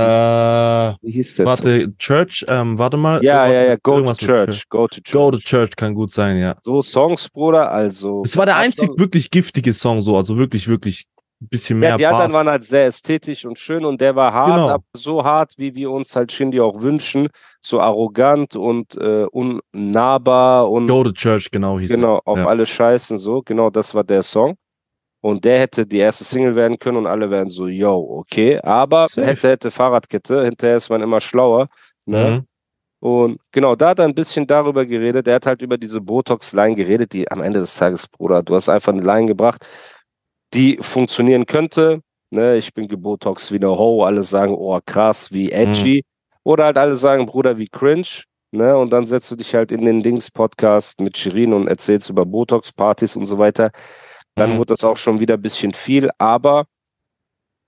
wie 1.03 1.11
hieß 1.13 1.37
der 1.37 1.47
Song? 1.47 1.67
warte, 1.67 1.97
Church, 1.99 2.45
ähm, 2.49 2.79
warte 2.79 2.97
mal. 2.97 3.23
Ja, 3.25 3.47
ja, 3.47 3.63
ja, 3.65 3.77
Go 3.83 4.01
to 4.01 4.15
Church, 4.15 4.69
Go 4.69 4.87
to 4.87 5.01
Church. 5.01 5.13
Go 5.13 5.31
to 5.31 5.39
Church 5.39 5.77
kann 5.77 5.95
gut 5.95 6.11
sein, 6.13 6.39
ja. 6.39 6.57
So 6.65 6.81
Songs, 6.83 7.29
Bruder, 7.29 7.71
also. 7.71 8.23
Es 8.25 8.37
war 8.37 8.47
der 8.47 8.57
einzig 8.57 8.91
wirklich 8.97 9.31
giftige 9.31 9.73
Song, 9.73 10.01
so, 10.01 10.17
also 10.17 10.39
wirklich, 10.39 10.69
wirklich 10.69 11.05
ein 11.43 11.49
bisschen 11.49 11.79
mehr 11.81 11.91
Ja, 11.91 11.97
die 11.97 12.07
anderen 12.07 12.27
Bars. 12.27 12.33
waren 12.33 12.49
halt 12.49 12.65
sehr 12.65 12.87
ästhetisch 12.87 13.45
und 13.45 13.59
schön 13.59 13.85
und 13.85 14.01
der 14.01 14.15
war 14.15 14.33
hart, 14.33 14.55
Genau. 14.55 14.69
aber 14.69 14.85
so 14.97 15.25
hart, 15.25 15.55
wie 15.57 15.75
wir 15.75 15.91
uns 15.91 16.15
halt 16.15 16.31
Shindy 16.33 16.61
auch 16.61 16.81
wünschen, 16.81 17.29
so 17.61 17.81
arrogant 17.81 18.55
und 18.57 18.95
äh, 18.97 19.27
unnahbar 19.33 20.71
und 20.71 20.87
Go 20.87 21.03
to 21.05 21.13
Church, 21.13 21.51
genau 21.51 21.79
hieß 21.79 21.91
genau 21.91 22.21
auf 22.25 22.39
ja. 22.39 22.47
alle 22.47 22.67
Scheißen 22.67 23.17
so. 23.17 23.43
Genau, 23.43 23.71
das 23.71 23.95
war 23.95 24.05
der 24.05 24.23
Song. 24.23 24.57
Und 25.25 25.43
der 25.47 25.59
hätte 25.59 25.87
die 25.87 26.01
erste 26.01 26.23
Single 26.23 26.55
werden 26.55 26.79
können 26.79 26.99
und 26.99 27.07
alle 27.07 27.31
wären 27.31 27.49
so, 27.49 27.67
yo, 27.67 27.95
okay. 28.19 28.59
Aber 28.59 29.09
Safe. 29.09 29.29
hätte, 29.29 29.49
hätte 29.49 29.71
Fahrradkette, 29.71 30.45
hinterher 30.45 30.77
ist 30.77 30.91
man 30.91 31.01
immer 31.01 31.19
schlauer. 31.19 31.71
er. 32.07 32.13
Ne? 32.13 32.31
Mhm. 32.31 32.47
Und 33.09 33.41
genau, 33.51 33.75
da 33.75 33.89
hat 33.89 34.01
er 34.01 34.05
ein 34.05 34.15
bisschen 34.15 34.47
darüber 34.47 34.85
geredet. 34.85 35.27
Er 35.27 35.37
hat 35.37 35.47
halt 35.47 35.63
über 35.63 35.79
diese 35.79 36.03
Botox-Line 36.03 36.75
geredet, 36.75 37.15
die 37.15 37.31
am 37.31 37.41
Ende 37.41 37.61
des 37.61 37.75
Tages, 37.75 38.07
Bruder, 38.07 38.43
du 38.43 38.55
hast 38.55 38.69
einfach 38.69 38.93
eine 38.93 39.01
Line 39.01 39.27
gebracht, 39.27 39.67
die 40.53 40.77
funktionieren 40.83 41.47
könnte. 41.47 42.03
Ne, 42.29 42.59
ich 42.59 42.75
bin 42.75 42.87
gebotox 42.87 43.51
wie 43.51 43.57
eine 43.57 43.71
Ho, 43.79 44.05
alle 44.05 44.25
sagen, 44.25 44.55
oh 44.55 44.79
krass, 44.85 45.33
wie 45.33 45.51
edgy. 45.51 46.05
Oder 46.43 46.65
halt 46.67 46.77
alle 46.77 46.97
sagen, 46.97 47.25
Bruder, 47.25 47.57
wie 47.57 47.69
cringe. 47.69 48.25
Ne, 48.51 48.77
und 48.77 48.91
dann 48.93 49.05
setzt 49.05 49.31
du 49.31 49.37
dich 49.37 49.55
halt 49.55 49.73
in 49.73 49.87
den 49.87 50.03
Dings-Podcast 50.03 51.01
mit 51.01 51.17
Shirin 51.17 51.55
und 51.55 51.67
erzählst 51.67 52.11
über 52.11 52.27
Botox-Partys 52.27 53.17
und 53.17 53.25
so 53.25 53.39
weiter. 53.39 53.71
Dann 54.35 54.55
Mhm. 54.55 54.59
wird 54.59 54.71
das 54.71 54.85
auch 54.85 54.97
schon 54.97 55.21
wieder 55.21 55.35
ein 55.35 55.43
bisschen 55.43 55.73
viel, 55.75 56.11
aber 56.19 56.67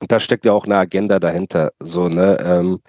da 0.01 0.21
steckt 0.21 0.45
ja 0.45 0.53
auch 0.53 0.65
eine 0.67 0.77
Agenda 0.77 1.19
dahinter. 1.19 1.73
So, 1.81 2.09
ne? 2.09 2.39
Ähm, 2.41 2.81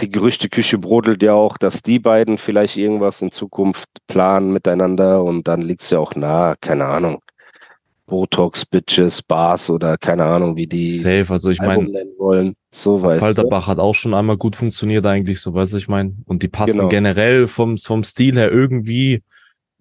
die 0.00 0.10
Gerüchteküche 0.10 0.78
brodelt 0.78 1.22
ja 1.22 1.34
auch, 1.34 1.58
dass 1.58 1.82
die 1.82 1.98
beiden 1.98 2.38
vielleicht 2.38 2.76
irgendwas 2.76 3.20
in 3.22 3.30
Zukunft 3.30 3.88
planen 4.06 4.52
miteinander 4.52 5.22
und 5.22 5.46
dann 5.48 5.60
liegt 5.60 5.82
es 5.82 5.90
ja 5.90 5.98
auch 5.98 6.14
nah, 6.14 6.54
keine 6.60 6.86
Ahnung. 6.86 7.20
Botox, 8.06 8.66
Bitches, 8.66 9.22
Bars 9.22 9.70
oder 9.70 9.96
keine 9.96 10.24
Ahnung, 10.24 10.56
wie 10.56 10.66
die 10.66 10.88
Safe, 10.88 11.26
also 11.30 11.50
ich 11.50 11.60
meine, 11.60 11.84
nennen 11.84 12.12
wollen. 12.18 12.54
So. 12.70 12.98
Falterbach 12.98 13.68
hat 13.68 13.78
auch 13.78 13.94
schon 13.94 14.12
einmal 14.12 14.36
gut 14.36 14.56
funktioniert 14.56 15.06
eigentlich, 15.06 15.40
so 15.40 15.54
weißt 15.54 15.72
du, 15.74 15.76
ich 15.76 15.88
meine. 15.88 16.14
Und 16.26 16.42
die 16.42 16.48
passen 16.48 16.78
Genau. 16.78 16.88
generell 16.88 17.46
vom, 17.46 17.78
vom 17.78 18.02
Stil 18.02 18.36
her 18.36 18.50
irgendwie, 18.50 19.22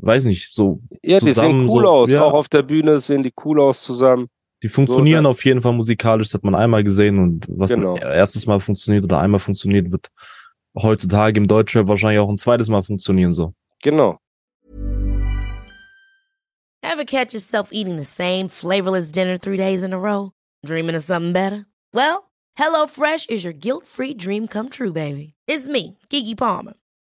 weiß 0.02 0.26
nicht, 0.26 0.52
so, 0.52 0.82
Ja, 1.04 1.20
die 1.20 1.28
zusammen 1.28 1.68
sehen 1.68 1.70
cool 1.70 1.84
so, 1.84 1.90
aus. 1.90 2.10
ja. 2.10 2.24
Auch 2.24 2.34
auf 2.34 2.50
der 2.50 2.64
Bühne 2.64 3.00
sehen 3.00 3.24
die 3.24 3.34
cool 3.46 3.60
aus 3.62 3.82
zusammen. 3.84 4.28
die 4.64 4.68
funktionieren 4.70 5.24
ne? 5.24 5.30
auf 5.30 5.44
jeden 5.46 5.62
Fall 5.62 5.74
musikalisch, 5.74 6.28
das 6.30 6.36
hat 6.36 6.44
man 6.44 6.56
einmal 6.56 6.84
gesehen 6.84 7.18
und 7.20 7.46
was 7.50 7.72
Genau. 7.74 7.96
ein 7.96 8.02
erstes 8.02 8.46
Mal 8.46 8.60
funktioniert 8.60 9.04
oder 9.04 9.20
einmal 9.20 9.40
funktioniert, 9.40 9.92
wird 9.92 10.10
heutzutage 10.80 11.40
im 11.40 11.48
Deutschrap 11.48 11.88
wahrscheinlich 11.88 12.20
auch 12.20 12.30
ein 12.30 12.38
zweites 12.38 12.70
Mal 12.70 12.84
funktionieren, 12.84 13.34
so. 13.34 13.54
Genau. 13.84 14.18
Ever 16.84 17.06
catch 17.06 17.34
yourself 17.34 17.70
eating 17.72 17.98
the 17.98 18.04
same 18.04 18.50
flavorless 18.50 19.12
dinner 19.12 19.38
three 19.38 19.58
days 19.58 19.84
in 19.84 19.94
a 19.94 19.98
row? 20.00 20.32
Dreaming 20.66 20.96
of 20.96 21.04
something 21.04 21.32
better? 21.34 21.66
Well, 21.94 22.32
HelloFresh 22.60 23.30
is 23.30 23.44
your 23.44 23.54
guilt 23.54 23.86
free 23.86 24.14
dream 24.14 24.48
come 24.48 24.70
true, 24.70 24.92
baby. 24.92 25.34
It's 25.48 25.68
me, 25.68 25.98
Kiki 26.10 26.36
Palmer. 26.36 26.74